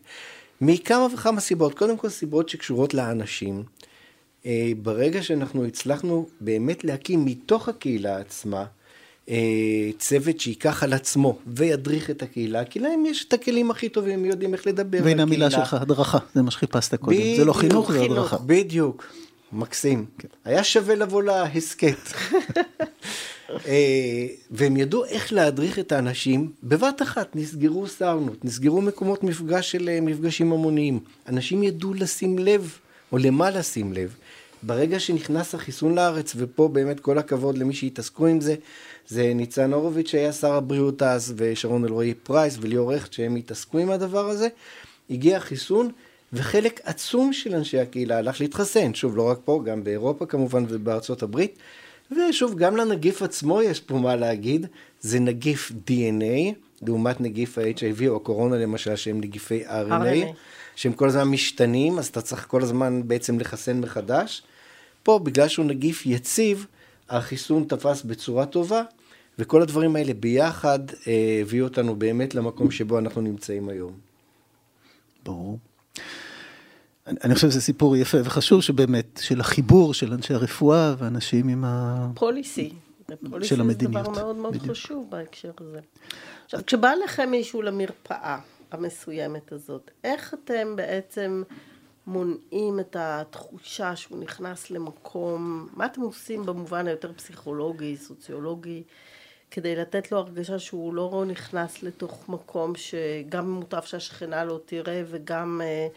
מכמה 0.62 1.08
וכמה 1.14 1.40
סיבות. 1.42 1.78
קודם 1.78 1.98
כל 1.98 2.10
סיבות 2.10 2.50
שקשורות 2.50 2.94
לאנשים. 2.94 3.64
אה, 4.46 4.72
ברגע 4.82 5.24
שאנחנו 5.24 5.66
הצלחנו 5.66 6.28
באמת 6.42 6.84
להקים 6.84 7.26
מתוך 7.26 7.70
הקהילה 7.70 8.18
עצמה, 8.18 8.66
אה, 9.30 9.90
צוות 9.98 10.40
שייקח 10.40 10.84
על 10.84 10.94
עצמו 10.94 11.38
וידריך 11.48 12.10
את 12.10 12.22
הקהילה, 12.24 12.66
כי 12.66 12.80
להם 12.80 13.06
יש 13.06 13.26
את 13.26 13.34
הכלים 13.34 13.72
הכי 13.72 13.90
טובים, 13.90 14.20
הם 14.20 14.26
יודעים 14.26 14.54
איך 14.54 14.68
לדבר 14.68 14.84
בקהילה. 14.84 15.06
והנה 15.06 15.24
המילה 15.24 15.52
שלך, 15.52 15.74
הדרכה, 15.74 16.18
זה 16.36 16.42
מה 16.42 16.52
שחיפשת 16.52 16.96
קודם. 16.96 17.18
זה 17.38 17.46
לא 17.46 17.54
חינוך, 17.54 17.92
זה 17.92 18.02
הדרכה. 18.02 18.38
בדיוק, 18.38 19.14
מקסים. 19.52 20.06
כן. 20.18 20.28
היה 20.46 20.64
שווה 20.64 20.96
לבוא 20.96 21.24
להסכת. 21.24 21.98
אה, 23.68 24.28
והם 24.52 24.78
ידעו 24.78 25.06
איך 25.06 25.34
להדריך 25.34 25.80
את 25.80 25.92
האנשים, 25.92 26.52
בבת 26.64 27.02
אחת 27.02 27.36
נסגרו 27.36 27.88
סאונות, 27.88 28.46
נסגרו 28.46 28.82
מקומות 28.82 29.24
מפגש 29.24 29.72
של 29.72 29.90
אה, 29.90 30.02
מפגשים 30.02 30.52
המוניים. 30.52 31.00
אנשים 31.28 31.64
ידעו 31.64 31.94
לשים 31.94 32.40
לב, 32.40 32.78
או 33.12 33.18
למה 33.18 33.50
לשים 33.50 33.94
לב. 33.94 34.16
ברגע 34.64 35.00
שנכנס 35.00 35.56
החיסון 35.56 35.96
לארץ, 35.96 36.34
ופה 36.38 36.68
באמת 36.68 37.00
כל 37.00 37.18
הכבוד 37.18 37.58
למי 37.58 37.74
שהתעסקו 37.74 38.26
עם 38.26 38.42
זה, 38.42 38.56
זה 39.08 39.32
ניצן 39.36 39.74
הורוביץ 39.74 40.08
שהיה 40.08 40.34
שר 40.34 40.54
הבריאות 40.54 41.02
אז, 41.02 41.34
ושרון 41.38 41.86
אלרועי 41.86 42.14
פרייס 42.14 42.58
וליאור 42.62 42.94
רכט 42.94 43.14
שהם 43.14 43.36
התעסקו 43.36 43.78
עם 43.78 43.92
הדבר 43.92 44.30
הזה, 44.30 44.48
הגיע 45.10 45.38
החיסון, 45.38 45.92
וחלק 46.34 46.82
עצום 46.84 47.34
של 47.34 47.56
אנשי 47.56 47.80
הקהילה 47.80 48.18
הלך 48.18 48.42
להתחסן, 48.42 48.94
שוב, 48.94 49.18
לא 49.18 49.30
רק 49.30 49.38
פה, 49.46 49.62
גם 49.66 49.84
באירופה 49.84 50.26
כמובן 50.26 50.66
ובארצות 50.70 51.24
הברית, 51.24 51.58
ושוב, 52.12 52.56
גם 52.56 52.78
לנגיף 52.78 53.22
עצמו 53.22 53.62
יש 53.62 53.80
פה 53.80 53.98
מה 53.98 54.16
להגיד, 54.16 54.66
זה 55.02 55.20
נגיף 55.20 55.72
DNA, 55.72 56.54
לעומת 56.82 57.22
נגיף 57.22 57.58
ה-HIV 57.58 58.08
או 58.08 58.16
הקורונה 58.16 58.58
למשל, 58.58 58.96
שהם 58.96 59.22
נגיפי 59.22 59.66
RNA, 59.66 59.70
RNA, 59.90 60.34
שהם 60.76 60.94
כל 60.94 61.08
הזמן 61.08 61.24
משתנים, 61.24 62.00
אז 62.00 62.08
אתה 62.08 62.22
צריך 62.22 62.48
כל 62.48 62.62
הזמן 62.62 63.02
בעצם 63.08 63.40
לחסן 63.40 63.80
מחדש. 63.80 64.44
פה, 65.04 65.20
בגלל 65.24 65.48
שהוא 65.48 65.66
נגיף 65.66 66.06
יציב, 66.06 66.66
החיסון 67.10 67.64
תפס 67.64 68.04
בצורה 68.04 68.46
טובה, 68.46 68.84
וכל 69.40 69.62
הדברים 69.62 69.96
האלה 69.96 70.14
ביחד 70.14 70.80
אה, 71.08 71.40
הביאו 71.42 71.68
אותנו 71.68 71.96
באמת 71.96 72.36
למקום 72.36 72.72
שבו 72.72 73.00
אנחנו 73.00 73.22
נמצאים 73.22 73.70
היום. 73.70 73.92
ברור. 75.24 75.58
אני, 77.24 77.36
חושב 77.36 77.50
שזה 77.50 77.62
סיפור 77.62 77.96
יפה 77.96 78.18
וחשוב 78.24 78.62
שבאמת, 78.62 79.20
של 79.24 79.40
החיבור 79.40 79.94
של 79.94 80.14
אנשי 80.14 80.34
הרפואה 80.34 80.96
ואנשים 80.98 81.48
עם 81.48 81.66
ה... 81.66 82.08
פוליסי. 82.16 82.74
פוליסי 83.30 83.50
של 83.50 83.62
המדיניות. 83.62 84.06
זה 84.06 84.12
דבר 84.12 84.24
מאוד 84.24 84.36
מאוד 84.36 84.54
בדיוק. 84.54 84.72
חשוב 84.72 85.08
בהקשר 85.10 85.52
הזה. 85.60 85.80
עכשיו, 86.46 86.60
כשבא 86.68 86.94
לכם 87.04 87.32
מישהו 87.32 87.62
למרפאה 87.62 88.38
המסוימת 88.72 89.52
הזאת, 89.52 89.92
איך 90.04 90.34
אתם 90.34 90.76
בעצם 90.76 91.44
מונעים 92.08 92.80
את 92.80 92.96
התחושה 93.00 93.96
שהוא 93.96 94.20
נכנס 94.20 94.72
למקום, 94.72 95.68
מה 95.74 95.86
אתם 95.86 96.02
עושים 96.02 96.46
במובן 96.46 96.88
היותר 96.88 97.14
פסיכולוגי, 97.14 97.98
סוציולוגי, 97.98 98.84
כדי 99.52 99.76
לתת 99.76 100.12
לו 100.12 100.18
הרגשה 100.18 100.60
שהוא 100.60 100.94
לא 100.94 101.24
נכנס 101.28 101.84
לתוך 101.84 102.30
מקום 102.30 102.74
שגם 102.76 103.52
מוטב 103.52 103.82
שהשכנה 103.82 104.46
לא 104.46 104.60
תראה 104.66 105.04
וגם 105.10 105.62
אה, 105.64 105.88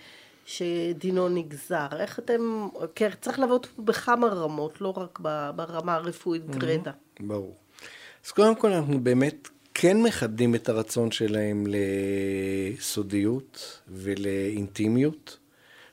שדינו 0.47 1.29
נגזר. 1.29 1.87
איך 1.99 2.19
אתם, 2.19 2.69
כי 2.95 3.05
צריך 3.21 3.39
לעבוד 3.39 3.67
בכמה 3.79 4.27
רמות, 4.27 4.81
לא 4.81 4.95
רק 4.97 5.19
ברמה 5.57 5.95
הרפואית 5.95 6.51
גרדה. 6.51 6.91
ברור. 7.21 7.57
אז 8.25 8.31
קודם 8.31 8.55
כל 8.55 8.73
אנחנו 8.73 9.01
באמת 9.01 9.49
כן 9.75 10.03
מכבדים 10.03 10.55
את 10.55 10.69
הרצון 10.69 11.11
שלהם 11.11 11.65
לסודיות 12.79 13.81
ולאינטימיות. 13.89 15.39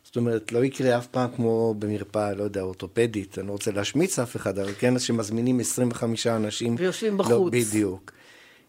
זאת 0.03 0.17
אומרת, 0.17 0.51
לא 0.51 0.63
יקרה 0.63 0.97
אף 0.97 1.07
פעם 1.07 1.29
כמו 1.35 1.75
במרפאה, 1.79 2.33
לא 2.33 2.43
יודע, 2.43 2.62
אורתופדית, 2.62 3.39
אני 3.39 3.47
לא 3.47 3.51
רוצה 3.51 3.71
להשמיץ 3.71 4.19
אף 4.19 4.35
אחד, 4.35 4.59
אבל 4.59 4.71
כן, 4.79 4.99
שמזמינים 4.99 5.59
25 5.59 6.27
אנשים. 6.27 6.75
ויושבים 6.77 7.17
בחוץ. 7.17 7.31
לא, 7.31 7.49
בדיוק. 7.51 8.12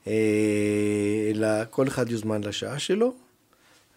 אה, 0.07 1.31
אלא 1.35 1.49
כל 1.71 1.89
אחד 1.89 2.11
יוזמן 2.11 2.45
לשעה 2.45 2.79
שלו, 2.79 3.15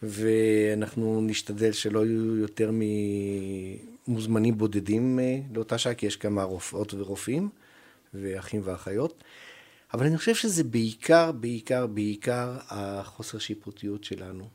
ואנחנו 0.03 1.21
נשתדל 1.21 1.71
שלא 1.71 2.05
יהיו 2.05 2.37
יותר 2.37 2.71
ממוזמנים 4.07 4.57
בודדים 4.57 5.19
אה, 5.19 5.39
לאותה 5.53 5.77
שעה, 5.77 5.93
כי 5.93 6.05
יש 6.05 6.15
כמה 6.15 6.43
רופאות 6.43 6.93
ורופאים, 6.93 7.49
ואחים 8.13 8.61
ואחיות. 8.63 9.23
אבל 9.93 10.05
אני 10.05 10.17
חושב 10.17 10.35
שזה 10.35 10.63
בעיקר, 10.63 11.31
בעיקר, 11.31 11.87
בעיקר 11.87 12.57
החוסר 12.69 13.37
שיפוטיות 13.37 14.03
שלנו. 14.03 14.47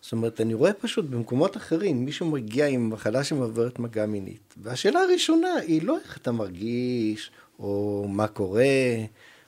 זאת 0.00 0.12
אומרת, 0.12 0.40
אני 0.40 0.54
רואה 0.54 0.72
פשוט 0.72 1.04
במקומות 1.04 1.56
אחרים, 1.56 2.04
מישהו 2.04 2.26
מגיע 2.26 2.66
עם 2.66 2.90
מחלה 2.90 3.24
שמעברת 3.24 3.78
מגע 3.78 4.06
מינית, 4.06 4.54
והשאלה 4.62 5.00
הראשונה 5.00 5.54
היא 5.54 5.82
לא 5.82 5.98
איך 6.04 6.16
אתה 6.16 6.32
מרגיש, 6.32 7.30
או 7.58 8.06
מה 8.08 8.28
קורה, 8.28 8.64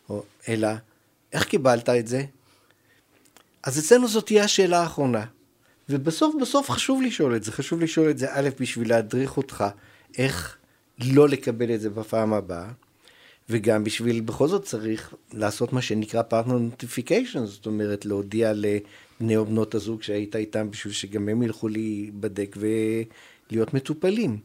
או, 0.09 0.23
אלא 0.49 0.69
איך 1.33 1.45
קיבלת 1.45 1.89
את 1.89 2.07
זה? 2.07 2.25
אז 3.63 3.79
אצלנו 3.79 4.09
זאת 4.09 4.27
תהיה 4.27 4.45
השאלה 4.45 4.81
האחרונה. 4.81 5.25
ובסוף 5.89 6.35
בסוף 6.41 6.71
חשוב 6.71 7.03
לשאול 7.03 7.37
את 7.37 7.45
זה, 7.45 7.53
חשוב 7.53 7.81
לשאול 7.81 8.11
את 8.11 8.19
זה 8.19 8.27
א', 8.31 8.49
בשביל 8.61 8.89
להדריך 8.89 9.37
אותך 9.37 9.65
איך 10.19 10.57
לא 10.99 11.29
לקבל 11.29 11.75
את 11.75 11.81
זה 11.81 11.91
בפעם 11.91 12.33
הבאה, 12.33 12.69
וגם 13.51 13.85
בשביל, 13.85 14.21
בכל 14.21 14.49
זאת 14.49 14.65
צריך 14.65 15.15
לעשות 15.33 15.73
מה 15.73 15.83
שנקרא 15.83 16.23
partner 16.23 16.59
notification, 16.59 17.47
זאת 17.47 17.67
אומרת 17.67 18.07
להודיע 18.07 18.53
לבני 18.53 19.37
או 19.37 19.47
בנות 19.47 19.75
הזוג 19.75 20.03
שהיית 20.03 20.37
איתם 20.37 20.71
בשביל 20.71 20.93
שגם 20.93 21.29
הם 21.29 21.43
ילכו 21.43 21.69
להיבדק 21.69 22.57
ולהיות 22.57 23.75
מטופלים. 23.75 24.39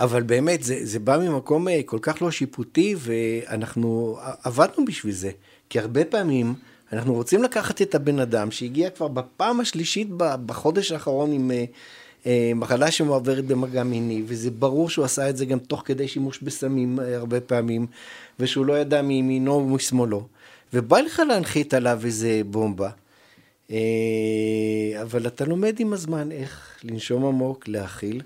אבל 0.00 0.22
באמת, 0.22 0.62
זה, 0.62 0.78
זה 0.82 0.98
בא 0.98 1.18
ממקום 1.18 1.68
אה, 1.68 1.80
כל 1.86 1.98
כך 2.02 2.22
לא 2.22 2.30
שיפוטי, 2.30 2.94
ואנחנו 2.98 4.18
עבדנו 4.42 4.84
בשביל 4.84 5.12
זה. 5.12 5.30
כי 5.68 5.78
הרבה 5.78 6.04
פעמים 6.04 6.54
אנחנו 6.92 7.14
רוצים 7.14 7.42
לקחת 7.42 7.82
את 7.82 7.94
הבן 7.94 8.18
אדם 8.18 8.50
שהגיע 8.50 8.90
כבר 8.90 9.08
בפעם 9.08 9.60
השלישית 9.60 10.08
בחודש 10.18 10.92
האחרון 10.92 11.32
עם 11.32 11.50
אה, 11.50 11.64
אה, 12.26 12.52
מחלה 12.54 12.90
שמועברת 12.90 13.44
במגע 13.44 13.82
מיני, 13.82 14.22
וזה 14.26 14.50
ברור 14.50 14.90
שהוא 14.90 15.04
עשה 15.04 15.30
את 15.30 15.36
זה 15.36 15.44
גם 15.44 15.58
תוך 15.58 15.82
כדי 15.84 16.08
שימוש 16.08 16.38
בסמים 16.42 16.98
הרבה 16.98 17.40
פעמים, 17.40 17.86
ושהוא 18.40 18.66
לא 18.66 18.78
ידע 18.78 19.02
מימינו 19.02 19.52
ומשמאלו. 19.52 20.26
ובא 20.72 21.00
לך 21.00 21.22
להנחית 21.28 21.74
עליו 21.74 22.00
איזה 22.04 22.40
בומבה. 22.50 22.90
אבל 25.02 25.26
אתה 25.26 25.44
לומד 25.44 25.80
עם 25.80 25.92
הזמן 25.92 26.32
איך 26.32 26.78
לנשום 26.84 27.26
עמוק, 27.26 27.68
להכיל, 27.68 28.20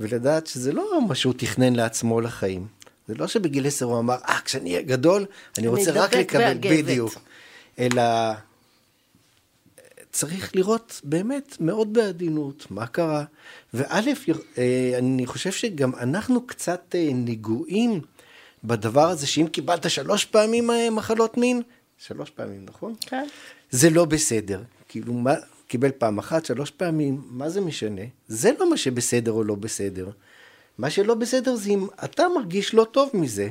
ולדעת 0.00 0.46
שזה 0.46 0.72
לא 0.72 1.06
מה 1.08 1.14
שהוא 1.14 1.34
תכנן 1.36 1.76
לעצמו 1.76 2.20
לחיים. 2.20 2.66
זה 3.08 3.14
לא 3.14 3.26
שבגיל 3.26 3.66
עשר 3.66 3.86
הוא 3.86 3.98
אמר, 3.98 4.16
אה, 4.28 4.38
כשאני 4.44 4.70
אהיה 4.70 4.82
גדול, 4.82 5.26
אני 5.58 5.66
רוצה 5.66 5.90
רק 5.94 6.14
לקבל, 6.14 6.56
בדיוק. 6.60 7.14
אלא 7.78 8.02
צריך 10.16 10.56
לראות 10.56 11.00
באמת 11.04 11.56
מאוד 11.60 11.92
בעדינות 11.92 12.70
מה 12.70 12.86
קרה. 12.86 13.24
וא', 13.74 14.00
אה, 14.58 14.94
אני 14.98 15.26
חושב 15.26 15.52
שגם 15.52 15.94
אנחנו 15.94 16.46
קצת 16.46 16.94
אה, 16.94 17.08
נגועים 17.14 18.00
בדבר 18.64 19.08
הזה, 19.08 19.26
שאם 19.26 19.46
קיבלת 19.52 19.90
שלוש 19.90 20.24
פעמים 20.24 20.70
אה, 20.70 20.90
מחלות 20.90 21.36
מין, 21.36 21.62
שלוש 21.98 22.30
פעמים, 22.30 22.64
נכון? 22.64 22.94
כן. 23.00 23.26
זה 23.70 23.90
לא 23.90 24.04
בסדר. 24.04 24.62
כאילו, 24.88 25.12
מה, 25.12 25.34
קיבל 25.68 25.90
פעם 25.98 26.18
אחת, 26.18 26.44
שלוש 26.44 26.70
פעמים, 26.70 27.22
מה 27.30 27.48
זה 27.48 27.60
משנה? 27.60 28.02
זה 28.28 28.50
לא 28.58 28.70
מה 28.70 28.76
שבסדר 28.76 29.32
או 29.32 29.44
לא 29.44 29.54
בסדר. 29.54 30.10
מה 30.78 30.90
שלא 30.90 31.14
בסדר 31.14 31.54
זה 31.56 31.70
אם 31.70 31.86
אתה 32.04 32.26
מרגיש 32.34 32.74
לא 32.74 32.86
טוב 32.90 33.10
מזה. 33.14 33.48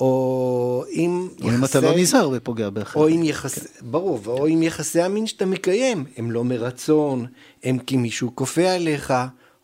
או 0.00 0.84
אם 0.92 1.28
או 1.42 1.48
יחסי... 1.48 1.56
אם 1.58 1.64
אתה 1.64 1.80
לא 1.80 1.96
נזהר 1.96 2.30
ופוגע 2.32 2.70
באחר. 2.70 3.00
או 3.00 3.08
אם 3.08 3.22
יחסי... 3.24 3.60
כן. 3.60 3.66
ברור, 3.90 4.20
או 4.26 4.48
אם 4.48 4.62
יחסי 4.62 5.00
המין 5.00 5.26
שאתה 5.26 5.46
מקיים, 5.46 6.04
הם 6.16 6.30
לא 6.30 6.44
מרצון, 6.44 7.26
הם 7.64 7.78
כי 7.78 7.96
מישהו 7.96 8.30
כופה 8.34 8.70
עליך, 8.70 9.14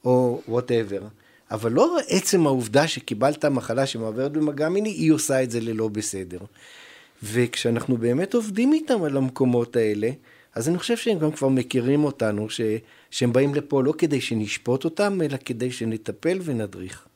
או 0.04 0.40
וואטאבר. 0.48 1.02
אבל 1.50 1.72
לא 1.72 1.96
עצם 2.08 2.46
העובדה 2.46 2.88
שקיבלת 2.88 3.44
מחלה 3.44 3.86
שמעברת 3.86 4.32
במגע 4.32 4.68
מיני, 4.68 4.88
היא 4.88 5.12
עושה 5.12 5.42
את 5.42 5.50
זה 5.50 5.60
ללא 5.60 5.88
בסדר. 5.88 6.38
וכשאנחנו 7.22 7.96
באמת 7.96 8.34
עובדים 8.34 8.72
איתם 8.72 9.02
על 9.02 9.16
המקומות 9.16 9.76
האלה, 9.76 10.10
אז 10.54 10.68
אני 10.68 10.78
חושב 10.78 10.96
שהם 10.96 11.18
גם 11.18 11.32
כבר 11.32 11.48
מכירים 11.48 12.04
אותנו, 12.04 12.50
ש... 12.50 12.60
שהם 13.10 13.32
באים 13.32 13.54
לפה 13.54 13.82
לא 13.82 13.94
כדי 13.98 14.20
שנשפוט 14.20 14.84
אותם, 14.84 15.18
אלא 15.22 15.36
כדי 15.44 15.70
שנטפל 15.72 16.38
ונדריך. 16.44 17.06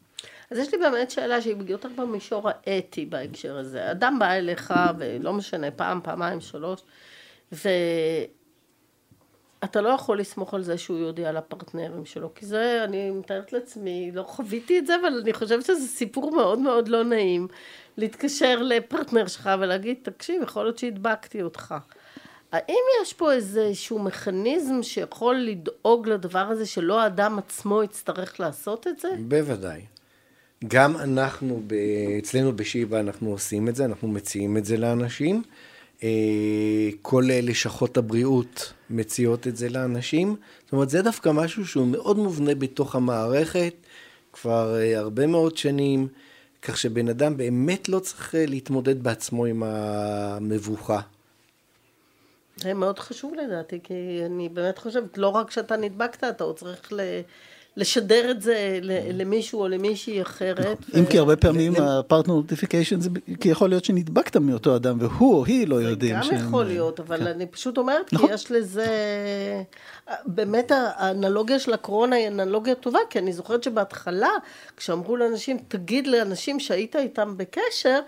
אז 0.51 0.59
יש 0.59 0.73
לי 0.73 0.79
באמת 0.79 1.11
שאלה 1.11 1.43
שהיא 1.43 1.57
יותר 1.67 1.89
במישור 1.97 2.49
האתי 2.49 3.07
בהקשר 3.07 3.57
הזה. 3.57 3.91
אדם 3.91 4.17
בא 4.19 4.33
אליך, 4.33 4.75
ולא 4.99 5.33
משנה, 5.33 5.71
פעם, 5.71 6.01
פעמיים, 6.03 6.41
שלוש, 6.41 6.81
ואתה 7.53 7.71
לא 9.81 9.89
יכול 9.89 10.21
לסמוך 10.21 10.55
על 10.55 10.63
זה 10.63 10.79
שהוא 10.79 10.99
יודיע 10.99 11.33
לפרטנרים 11.33 12.05
שלו, 12.05 12.35
כי 12.35 12.47
זה, 12.47 12.85
אני 12.85 13.11
מתארת 13.11 13.53
לעצמי, 13.53 14.11
לא 14.15 14.23
חוויתי 14.23 14.79
את 14.79 14.87
זה, 14.87 14.97
אבל 15.01 15.21
אני 15.23 15.33
חושבת 15.33 15.65
שזה 15.65 15.89
סיפור 15.89 16.31
מאוד 16.31 16.59
מאוד 16.59 16.89
לא 16.89 17.05
נעים, 17.05 17.49
להתקשר 17.97 18.63
לפרטנר 18.63 19.27
שלך 19.27 19.51
ולהגיד, 19.61 19.97
תקשיב, 20.03 20.43
יכול 20.43 20.65
להיות 20.65 20.79
שהדבקתי 20.79 21.43
אותך. 21.43 21.75
האם 22.53 22.83
יש 23.03 23.13
פה 23.13 23.33
איזשהו 23.33 23.99
מכניזם 23.99 24.83
שיכול 24.83 25.37
לדאוג 25.37 26.09
לדבר 26.09 26.39
הזה 26.39 26.67
שלא 26.67 27.01
האדם 27.01 27.39
עצמו 27.39 27.83
יצטרך 27.83 28.41
לעשות 28.41 28.87
את 28.87 28.99
זה? 28.99 29.09
בוודאי. 29.29 29.81
גם 30.69 30.97
אנחנו, 30.97 31.63
אצלנו 32.19 32.57
בשיבא 32.57 33.01
אנחנו 33.01 33.31
עושים 33.31 33.69
את 33.69 33.77
זה, 33.77 33.85
אנחנו 33.85 34.09
מציעים 34.09 34.57
את 34.57 34.65
זה 34.65 34.77
לאנשים. 34.77 35.43
אה, 36.03 36.89
כל 37.03 37.25
לשכות 37.29 37.97
הבריאות 37.97 38.73
מציעות 38.91 39.47
את 39.47 39.57
זה 39.57 39.69
לאנשים. 39.69 40.37
זאת 40.65 40.73
אומרת, 40.73 40.91
זה 40.91 41.03
דווקא 41.03 41.29
משהו 41.29 41.67
שהוא 41.67 41.87
מאוד 41.87 42.17
מובנה 42.17 42.55
בתוך 42.55 42.95
המערכת, 42.95 43.75
כבר 44.33 44.77
אה, 44.79 44.99
הרבה 44.99 45.27
מאוד 45.27 45.57
שנים, 45.57 46.09
כך 46.63 46.77
שבן 46.77 47.09
אדם 47.09 47.37
באמת 47.37 47.89
לא 47.89 47.99
צריך 47.99 48.35
אה, 48.35 48.47
להתמודד 48.47 49.03
בעצמו 49.03 49.45
עם 49.45 49.63
המבוכה. 49.63 51.01
זה 52.57 52.75
מאוד 52.75 52.99
חשוב 52.99 53.35
לדעתי, 53.35 53.79
כי 53.83 54.23
אני 54.27 54.49
באמת 54.49 54.79
חושבת, 54.79 55.19
לא 55.19 55.29
רק 55.29 55.51
שאתה 55.51 55.77
נדבקת, 55.77 56.25
אתה 56.25 56.45
עוד 56.45 56.59
צריך 56.59 56.93
ל... 56.93 57.01
לשדר 57.77 58.31
את 58.31 58.43
זה 58.43 58.79
למישהו 59.13 59.61
או 59.61 59.69
למישהי 59.69 60.23
אחרת. 60.23 60.79
אם 60.99 61.07
כי 61.07 61.19
הרבה 61.19 61.37
פעמים 61.37 61.73
הפרטנר 61.77 62.35
נוטיפיקיישן 62.35 63.01
זה 63.01 63.11
כי 63.41 63.49
יכול 63.49 63.69
להיות 63.69 63.85
שנדבקת 63.85 64.37
מאותו 64.37 64.77
אדם 64.77 64.97
והוא 65.01 65.35
או 65.35 65.45
היא 65.45 65.69
לא 65.69 65.77
יודעים. 65.77 66.17
זה 66.23 66.31
גם 66.31 66.37
יכול 66.37 66.65
להיות, 66.65 67.01
אבל 67.01 67.19
כן. 67.19 67.27
אני 67.27 67.47
פשוט 67.47 67.79
אומרת, 67.79 68.09
כי 68.09 68.17
נכון. 68.17 68.31
יש 68.33 68.51
לזה... 68.51 68.87
באמת 70.27 70.73
האנלוגיה 70.75 71.59
של 71.59 71.73
הקורונה 71.73 72.17
היא 72.17 72.29
אנלוגיה 72.29 72.75
טובה, 72.75 72.99
כי 73.11 73.19
אני 73.19 73.33
זוכרת 73.33 73.63
שבהתחלה, 73.63 74.31
כשאמרו 74.77 75.17
לאנשים, 75.17 75.59
תגיד 75.69 76.07
לאנשים 76.07 76.61
שהיית 76.61 76.97
איתם 76.97 77.37
בקשר, 77.37 78.01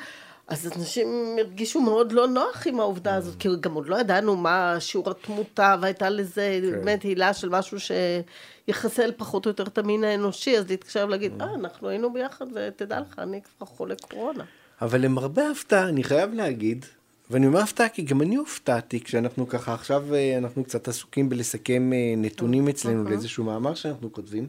אז 0.48 0.72
אנשים 0.76 1.36
הרגישו 1.38 1.80
מאוד 1.80 2.12
לא 2.12 2.28
נוח 2.28 2.66
עם 2.66 2.80
העובדה 2.80 3.14
הזאת, 3.14 3.34
כי 3.38 3.48
גם 3.60 3.74
עוד 3.74 3.88
לא 3.88 4.00
ידענו 4.00 4.36
מה 4.36 4.76
שיעור 4.78 5.10
התמותה, 5.10 5.76
והייתה 5.80 6.10
לזה 6.10 6.58
כן. 6.62 6.70
באמת 6.70 7.02
הילה 7.02 7.34
של 7.34 7.48
משהו 7.48 7.78
שיחסל 7.80 9.12
פחות 9.16 9.46
או 9.46 9.50
יותר 9.50 9.62
את 9.62 9.78
המין 9.78 10.04
האנושי, 10.04 10.58
אז 10.58 10.70
להתקשר 10.70 11.04
ולהגיד, 11.08 11.32
אה, 11.42 11.54
אנחנו 11.54 11.88
היינו 11.88 12.12
ביחד, 12.12 12.46
ותדע 12.54 13.00
לך, 13.00 13.18
אני 13.18 13.40
כבר 13.42 13.66
חולה 13.66 13.94
קורונה. 14.10 14.44
אבל 14.82 15.00
למרבה 15.00 15.50
הפתעה, 15.50 15.88
אני 15.88 16.04
חייב 16.04 16.34
להגיד, 16.34 16.86
ואני 17.30 17.46
אומר 17.46 17.60
הפתעה 17.60 17.88
כי 17.88 18.02
גם 18.02 18.22
אני 18.22 18.36
הופתעתי, 18.36 19.00
כשאנחנו 19.00 19.48
ככה, 19.48 19.74
עכשיו 19.74 20.14
אה, 20.14 20.38
אנחנו 20.38 20.64
קצת 20.64 20.88
עסוקים 20.88 21.28
בלסכם 21.28 21.92
אה, 21.92 22.14
נתונים 22.16 22.68
אצלנו 22.68 23.04
לאיזשהו 23.04 23.44
מאמר 23.44 23.74
שאנחנו 23.74 24.12
כותבים, 24.12 24.48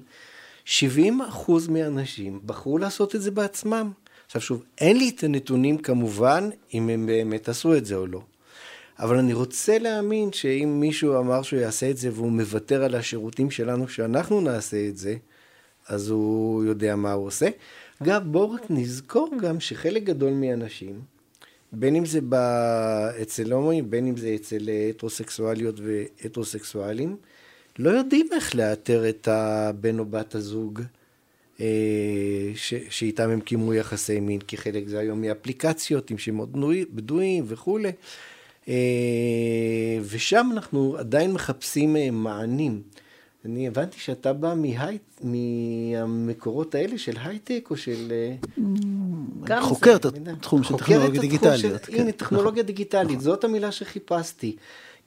70 0.65 1.21
אחוז 1.21 1.67
מהאנשים 1.67 2.39
בחרו 2.45 2.77
לעשות 2.77 3.15
את 3.15 3.21
זה 3.21 3.31
בעצמם. 3.31 3.91
עכשיו 4.33 4.41
שוב, 4.41 4.63
אין 4.77 4.97
לי 4.97 5.11
את 5.15 5.23
הנתונים 5.23 5.77
כמובן, 5.77 6.49
אם 6.73 6.89
הם 6.89 7.05
באמת 7.05 7.49
עשו 7.49 7.77
את 7.77 7.85
זה 7.85 7.95
או 7.95 8.07
לא. 8.07 8.21
אבל 8.99 9.17
אני 9.17 9.33
רוצה 9.33 9.79
להאמין 9.79 10.33
שאם 10.33 10.77
מישהו 10.79 11.19
אמר 11.19 11.41
שהוא 11.41 11.59
יעשה 11.59 11.89
את 11.89 11.97
זה 11.97 12.09
והוא 12.13 12.31
מוותר 12.31 12.83
על 12.83 12.95
השירותים 12.95 13.51
שלנו 13.51 13.87
שאנחנו 13.87 14.41
נעשה 14.41 14.87
את 14.87 14.97
זה, 14.97 15.15
אז 15.87 16.09
הוא 16.09 16.63
יודע 16.63 16.95
מה 16.95 17.11
הוא 17.11 17.27
עושה. 17.27 17.49
אגב, 18.03 18.23
בואו 18.25 18.51
רק 18.51 18.61
נזכור 18.69 19.29
גם 19.41 19.59
שחלק 19.59 20.03
גדול 20.03 20.33
מהאנשים, 20.33 21.01
בין 21.71 21.95
אם 21.95 22.05
זה 22.05 22.19
ב... 22.29 22.35
אצל 23.21 23.51
הומואים, 23.51 23.89
בין 23.89 24.07
אם 24.07 24.17
זה 24.17 24.35
אצל 24.35 24.69
הטרוסקסואליות 24.89 25.75
והטרוסקסואלים, 25.79 27.15
לא 27.79 27.89
יודעים 27.89 28.27
איך 28.31 28.55
לאתר 28.55 29.09
את 29.09 29.27
הבן 29.27 29.99
או 29.99 30.05
בת 30.05 30.35
הזוג. 30.35 30.81
אה, 31.63 32.51
ש, 32.55 32.73
שאיתם 32.89 33.29
הם 33.29 33.41
קיימו 33.41 33.73
יחסי 33.73 34.19
מין, 34.19 34.39
כי 34.39 34.57
חלק 34.57 34.87
זה 34.87 34.99
היום 34.99 35.21
מאפליקציות 35.21 36.11
עם 36.11 36.17
שמות 36.17 36.49
בדויים 36.93 37.43
וכולי. 37.47 37.91
אה, 38.67 38.73
ושם 40.09 40.49
אנחנו 40.51 40.95
עדיין 40.97 41.31
מחפשים 41.31 41.95
אה, 41.95 42.11
מענים. 42.11 42.81
אני 43.45 43.67
הבנתי 43.67 43.99
שאתה 43.99 44.33
בא 44.33 44.53
מהי... 44.57 44.97
מהמקורות 45.21 46.75
האלה 46.75 46.97
של 46.97 47.13
הייטק 47.23 47.67
או 47.71 47.77
של... 47.77 48.13
חוקר 49.61 49.95
את 49.95 50.05
התחום 50.05 50.63
של 50.63 50.77
טכנולוגיה 50.77 51.21
דיגיטלית. 51.21 51.89
הנה, 51.89 52.11
טכנולוגיה 52.11 52.63
דיגיטלית, 52.63 53.21
זאת 53.21 53.43
המילה 53.43 53.71
שחיפשתי. 53.71 54.55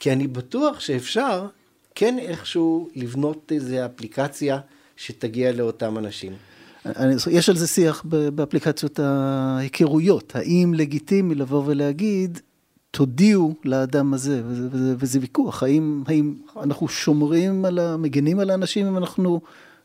כי 0.01 0.13
אני 0.13 0.27
בטוח 0.27 0.81
שאפשר 0.81 1.47
כן 1.95 2.19
איכשהו 2.19 2.89
לבנות 2.95 3.53
איזו 3.55 3.77
אפליקציה 3.85 4.59
שתגיע 4.97 5.53
לאותם 5.53 5.99
אנשים. 5.99 6.33
יש 7.31 7.49
על 7.49 7.57
זה 7.57 7.67
שיח 7.67 8.05
באפליקציות 8.35 8.99
ההיכרויות, 8.99 10.37
האם 10.37 10.75
לגיטימי 10.75 11.35
לבוא 11.35 11.63
ולהגיד, 11.67 12.39
תודיעו 12.91 13.55
לאדם 13.65 14.15
הזה, 14.15 14.43
וזה, 14.47 14.69
וזה, 14.71 14.95
וזה 14.99 15.19
ויכוח, 15.21 15.63
האם, 15.63 16.03
האם 16.07 16.35
אנחנו 16.63 16.89
שומרים 16.89 17.65
על, 17.65 17.79
ה, 17.79 17.97
מגנים 17.97 18.39
על 18.39 18.51
האנשים 18.51 18.87
אם 18.87 18.97
אנחנו 18.97 19.41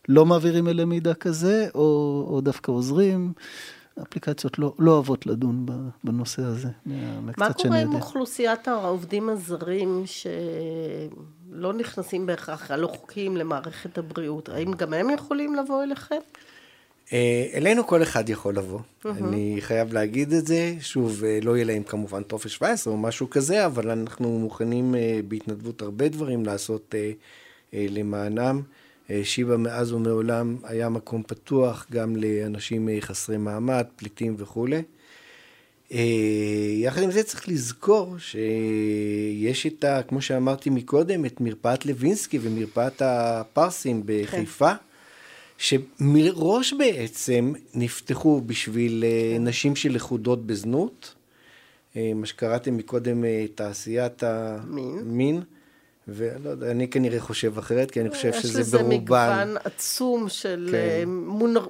לא 0.10 0.26
מעבירים 0.26 0.67
אליהם 0.67 0.89
מידע 0.89 1.13
כזה, 1.13 1.67
או, 1.76 1.82
או 2.30 2.41
דווקא 2.41 2.71
עוזרים. 2.71 3.34
אפליקציות 4.04 4.60
לא, 4.60 4.73
לא 4.80 4.91
אוהבות 4.91 5.25
לדון 5.25 5.65
בנושא 6.04 6.41
הזה, 6.41 6.67
מה 7.38 7.54
קורה 7.54 7.80
עם 7.80 7.95
אוכלוסיית 7.95 8.67
העובדים 8.67 9.30
הזרים 9.30 10.04
שלא 10.06 11.73
נכנסים 11.73 12.25
בהכרח 12.25 12.71
הלא 12.71 12.88
חוקיים 12.88 13.38
למערכת 13.38 13.97
הבריאות? 13.97 14.49
האם 14.49 14.71
גם 14.71 14.93
הם 14.93 15.10
יכולים 15.10 15.56
לבוא 15.56 15.84
אליכם? 15.84 16.19
אה, 17.13 17.45
אלינו 17.54 17.88
כל 17.88 18.04
אחד 18.04 18.30
יכול 18.30 18.56
לבוא, 18.56 18.80
mm-hmm. 18.80 19.08
אני 19.19 19.58
חייב 19.60 19.93
להגיד 19.93 20.34
את 20.34 20.47
זה, 20.47 20.73
שוב, 20.80 21.23
אה, 21.23 21.39
לא 21.41 21.56
יהיה 21.56 21.65
להם 21.65 21.84
כמובן 21.84 22.23
טופס 22.23 22.51
17 22.51 22.93
או 22.93 22.97
משהו 22.97 23.30
כזה, 23.30 23.65
אבל 23.65 23.89
אנחנו 23.89 24.39
מוכנים 24.39 24.95
אה, 24.95 25.19
בהתנדבות 25.27 25.82
הרבה 25.82 26.10
דברים 26.10 26.45
לעשות 26.45 26.95
למענם. 27.73 28.62
שיבא 29.24 29.58
מאז 29.58 29.93
ומעולם 29.93 30.58
היה 30.63 30.89
מקום 30.89 31.24
פתוח 31.28 31.88
גם 31.91 32.15
לאנשים 32.15 32.89
חסרי 33.00 33.38
מעמד, 33.38 33.86
פליטים 33.95 34.36
וכולי. 34.38 34.82
יחד 36.78 37.02
עם 37.02 37.12
זה 37.12 37.24
צריך 37.24 37.50
לזכור 37.50 38.15
שיש 38.17 39.67
את 39.67 39.84
ה... 39.84 40.04
כמו 40.04 40.21
שאמרתי 40.21 40.69
מקודם, 40.69 41.26
את 41.26 41.41
מרפאת 41.41 41.86
לוינסקי 41.86 42.39
ומרפאת 42.41 43.02
הפרסים 43.02 44.04
בחיפה. 44.06 44.69
כן. 44.69 44.91
שמראש 45.62 46.74
בעצם 46.74 47.54
נפתחו 47.74 48.41
בשביל 48.45 49.04
אה, 49.04 49.34
כן. 49.38 49.47
נשים 49.47 49.76
שלכודות 49.76 50.45
בזנות, 50.45 51.15
אה, 51.95 52.12
מה 52.15 52.26
שקראתם 52.26 52.78
מקודם 52.78 53.26
אה, 53.26 53.45
תעשיית 53.56 54.24
המין. 54.24 55.41
ולא 56.07 56.49
יודע, 56.49 56.71
אני 56.71 56.87
כנראה 56.87 57.19
חושב 57.19 57.57
אחרת, 57.57 57.91
כי 57.91 58.01
אני 58.01 58.09
חושב 58.09 58.33
שזה 58.33 58.53
ברובן. 58.53 58.61
יש 58.61 58.67
לזה 58.67 58.83
מגוון 58.83 59.57
עצום 59.63 60.29
של 60.29 60.69
כן. 60.71 61.09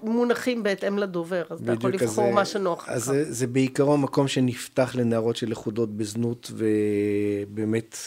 מונחים 0.01 0.63
בהתאם 0.63 0.97
לדובר, 0.97 1.43
אז 1.49 1.61
אתה 1.61 1.73
יכול 1.73 1.93
לבחור 1.93 2.25
זה, 2.25 2.31
מה 2.31 2.45
שנוח 2.45 2.83
לך. 2.83 2.89
אז 2.89 3.03
זה, 3.03 3.31
זה 3.31 3.47
בעיקרו 3.47 3.97
מקום 3.97 4.27
שנפתח 4.27 4.95
לנערות 4.95 5.35
של 5.35 5.49
לכודות 5.49 5.97
בזנות, 5.97 6.51
ובאמת 6.53 7.97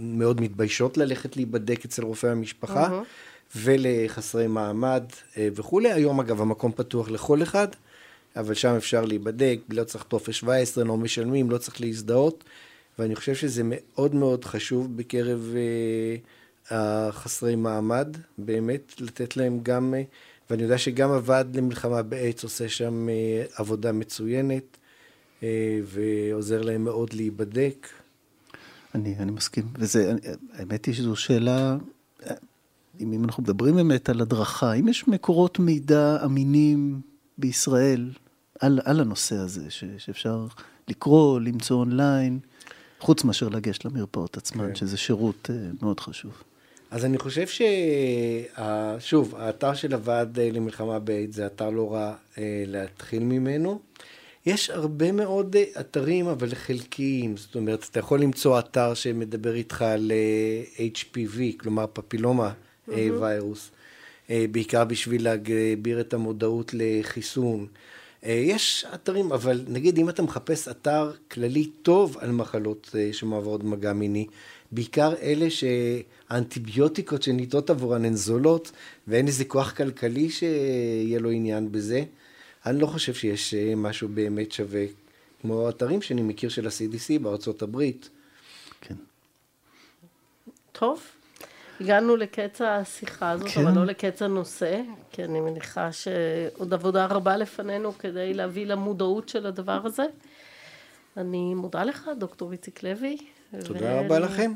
מאוד 0.00 0.40
מתביישות 0.40 0.96
ללכת 0.98 1.36
להיבדק 1.36 1.84
אצל 1.84 2.02
רופאי 2.02 2.30
המשפחה, 2.30 2.88
mm-hmm. 2.88 3.56
ולחסרי 3.56 4.46
מעמד 4.46 5.04
וכולי. 5.38 5.92
היום 5.92 6.20
אגב 6.20 6.40
המקום 6.40 6.72
פתוח 6.72 7.10
לכל 7.10 7.42
אחד, 7.42 7.68
אבל 8.36 8.54
שם 8.54 8.74
אפשר 8.76 9.04
להיבדק, 9.04 9.58
לא 9.70 9.84
צריך 9.84 10.04
טופס 10.04 10.34
17, 10.34 10.84
לא 10.84 10.96
משלמים, 10.96 11.50
לא 11.50 11.58
צריך 11.58 11.80
להזדהות, 11.80 12.44
ואני 12.98 13.16
חושב 13.16 13.34
שזה 13.34 13.62
מאוד 13.64 14.14
מאוד 14.14 14.44
חשוב 14.44 14.96
בקרב 14.96 15.54
החסרי 16.70 17.56
מעמד, 17.56 18.16
באמת, 18.38 19.00
לתת 19.00 19.36
להם 19.36 19.60
גם... 19.62 19.94
ואני 20.50 20.62
יודע 20.62 20.78
שגם 20.78 21.10
הוועד 21.10 21.56
למלחמה 21.56 22.02
באיידס 22.02 22.44
עושה 22.44 22.68
שם 22.68 23.08
אה, 23.08 23.44
עבודה 23.56 23.92
מצוינת, 23.92 24.76
אה, 25.42 25.80
ועוזר 25.84 26.62
להם 26.62 26.84
מאוד 26.84 27.12
להיבדק. 27.12 27.88
אני, 28.94 29.14
אני 29.18 29.30
מסכים, 29.30 29.64
וזה, 29.74 30.14
האמת 30.52 30.84
היא 30.84 30.94
שזו 30.94 31.16
שאלה, 31.16 31.76
אם 33.00 33.24
אנחנו 33.24 33.42
מדברים 33.42 33.74
באמת 33.74 34.08
על 34.08 34.20
הדרכה, 34.20 34.72
אם 34.72 34.88
יש 34.88 35.08
מקורות 35.08 35.58
מידע 35.58 36.24
אמינים 36.24 37.00
בישראל 37.38 38.10
על, 38.60 38.80
על 38.84 39.00
הנושא 39.00 39.36
הזה, 39.36 39.70
ש, 39.70 39.84
שאפשר 39.98 40.46
לקרוא, 40.88 41.40
למצוא 41.40 41.76
אונליין, 41.76 42.38
חוץ 43.00 43.24
מאשר 43.24 43.48
לגשת 43.48 43.84
למרפאות 43.84 44.36
עצמן, 44.36 44.68
כן. 44.68 44.74
שזה 44.74 44.96
שירות 44.96 45.50
אה, 45.50 45.56
מאוד 45.82 46.00
חשוב. 46.00 46.42
אז 46.90 47.04
אני 47.04 47.18
חושב 47.18 47.46
ששוב, 48.98 49.34
האתר 49.36 49.74
של 49.74 49.94
הוועד 49.94 50.38
אה, 50.38 50.50
למלחמה 50.52 50.98
באיידס 50.98 51.36
זה 51.36 51.46
אתר 51.46 51.70
לא 51.70 51.92
רע 51.92 52.14
אה, 52.38 52.64
להתחיל 52.66 53.22
ממנו. 53.22 53.80
יש 54.46 54.70
הרבה 54.70 55.12
מאוד 55.12 55.56
אתרים, 55.80 56.26
אבל 56.26 56.54
חלקיים. 56.54 57.36
זאת 57.36 57.54
אומרת, 57.54 57.86
אתה 57.90 57.98
יכול 57.98 58.20
למצוא 58.20 58.58
אתר 58.58 58.94
שמדבר 58.94 59.54
איתך 59.54 59.82
על 59.82 60.12
HPV, 60.76 61.38
כלומר 61.56 61.86
פפילומה 61.92 62.52
mm-hmm. 62.52 62.92
ויירוס, 63.20 63.70
בעיקר 64.28 64.84
בשביל 64.84 65.24
להגביר 65.24 66.00
את 66.00 66.14
המודעות 66.14 66.70
לחיסון. 66.74 67.66
יש 68.32 68.86
אתרים, 68.94 69.32
אבל 69.32 69.64
נגיד 69.68 69.98
אם 69.98 70.08
אתה 70.08 70.22
מחפש 70.22 70.68
אתר 70.68 71.12
כללי 71.30 71.66
טוב 71.82 72.16
על 72.20 72.30
מחלות 72.30 72.94
שמעברות 73.12 73.64
מגע 73.64 73.92
מיני, 73.92 74.26
בעיקר 74.72 75.14
אלה 75.22 75.46
שהאנטיביוטיקות 75.50 77.22
שניתות 77.22 77.70
עבורן 77.70 78.04
הן 78.04 78.14
זולות, 78.14 78.72
ואין 79.08 79.26
איזה 79.26 79.44
כוח 79.44 79.70
כלכלי 79.70 80.30
שיהיה 80.30 81.18
לו 81.18 81.30
עניין 81.30 81.72
בזה. 81.72 82.04
אני 82.66 82.80
לא 82.80 82.86
חושב 82.86 83.14
שיש 83.14 83.54
אה, 83.54 83.74
משהו 83.76 84.08
באמת 84.08 84.52
שווה, 84.52 84.84
כמו 85.42 85.66
האתרים 85.66 86.02
שאני 86.02 86.22
מכיר 86.22 86.50
של 86.50 86.66
ה-CDC 86.66 87.18
בארצות 87.22 87.62
הברית. 87.62 88.08
כן. 88.80 88.94
טוב, 90.72 91.00
הגענו 91.80 92.16
לקץ 92.16 92.60
השיחה 92.60 93.30
הזאת, 93.30 93.48
כן. 93.48 93.66
אבל 93.66 93.78
לא 93.78 93.86
לקץ 93.86 94.22
הנושא, 94.22 94.80
כי 95.12 95.24
אני 95.24 95.40
מניחה 95.40 95.92
שעוד 95.92 96.74
עבודה 96.74 97.06
רבה 97.06 97.36
לפנינו 97.36 97.98
כדי 97.98 98.34
להביא 98.34 98.66
למודעות 98.66 99.28
של 99.28 99.46
הדבר 99.46 99.80
הזה. 99.84 100.04
אני 101.16 101.54
מודה 101.54 101.84
לך, 101.84 102.10
דוקטור 102.18 102.52
איציק 102.52 102.82
לוי. 102.82 103.16
תודה 103.64 103.86
ו... 103.86 104.04
רבה 104.04 104.18
לכם. 104.18 104.52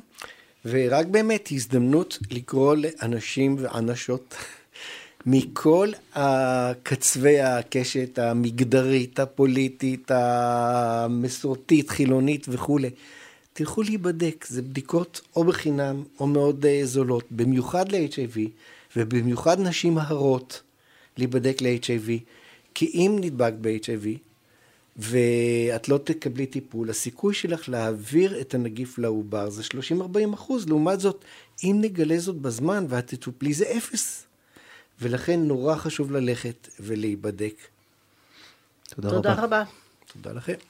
ורק 0.64 1.06
באמת 1.06 1.48
הזדמנות 1.52 2.18
לקרוא 2.30 2.76
לאנשים 2.76 3.56
ואנשות 3.58 4.34
מכל 5.26 5.88
קצווי 6.82 7.40
הקשת 7.40 8.18
המגדרית, 8.18 9.20
הפוליטית, 9.20 10.10
המסורתית, 10.10 11.90
חילונית 11.90 12.46
וכולי. 12.48 12.90
תלכו 13.52 13.82
להיבדק, 13.82 14.44
זה 14.48 14.62
בדיקות 14.62 15.20
או 15.36 15.44
בחינם 15.44 16.02
או 16.20 16.26
מאוד 16.26 16.64
uh, 16.64 16.86
זולות, 16.86 17.24
במיוחד 17.30 17.92
ל-HIV 17.92 18.38
ובמיוחד 18.96 19.60
נשים 19.60 19.98
הרות 19.98 20.62
להיבדק 21.16 21.62
ל-HIV, 21.62 22.10
כי 22.74 22.86
אם 22.86 23.16
נדבק 23.20 23.52
ב-HIV, 23.60 24.06
ואת 24.96 25.88
לא 25.88 25.98
תקבלי 25.98 26.46
טיפול, 26.46 26.90
הסיכוי 26.90 27.34
שלך 27.34 27.68
להעביר 27.68 28.40
את 28.40 28.54
הנגיף 28.54 28.98
לעובר 28.98 29.50
זה 29.50 29.62
30-40 29.62 30.34
אחוז. 30.34 30.68
לעומת 30.68 31.00
זאת, 31.00 31.24
אם 31.64 31.78
נגלה 31.80 32.18
זאת 32.18 32.36
בזמן 32.36 32.86
ואת 32.88 33.06
תטופלי 33.06 33.54
זה 33.54 33.64
אפס. 33.76 34.26
ולכן 35.00 35.40
נורא 35.40 35.76
חשוב 35.76 36.12
ללכת 36.12 36.68
ולהיבדק. 36.80 37.54
תודה, 38.88 39.10
תודה 39.10 39.32
רבה. 39.32 39.42
רבה. 39.42 39.64
תודה 40.12 40.32
לכם. 40.32 40.69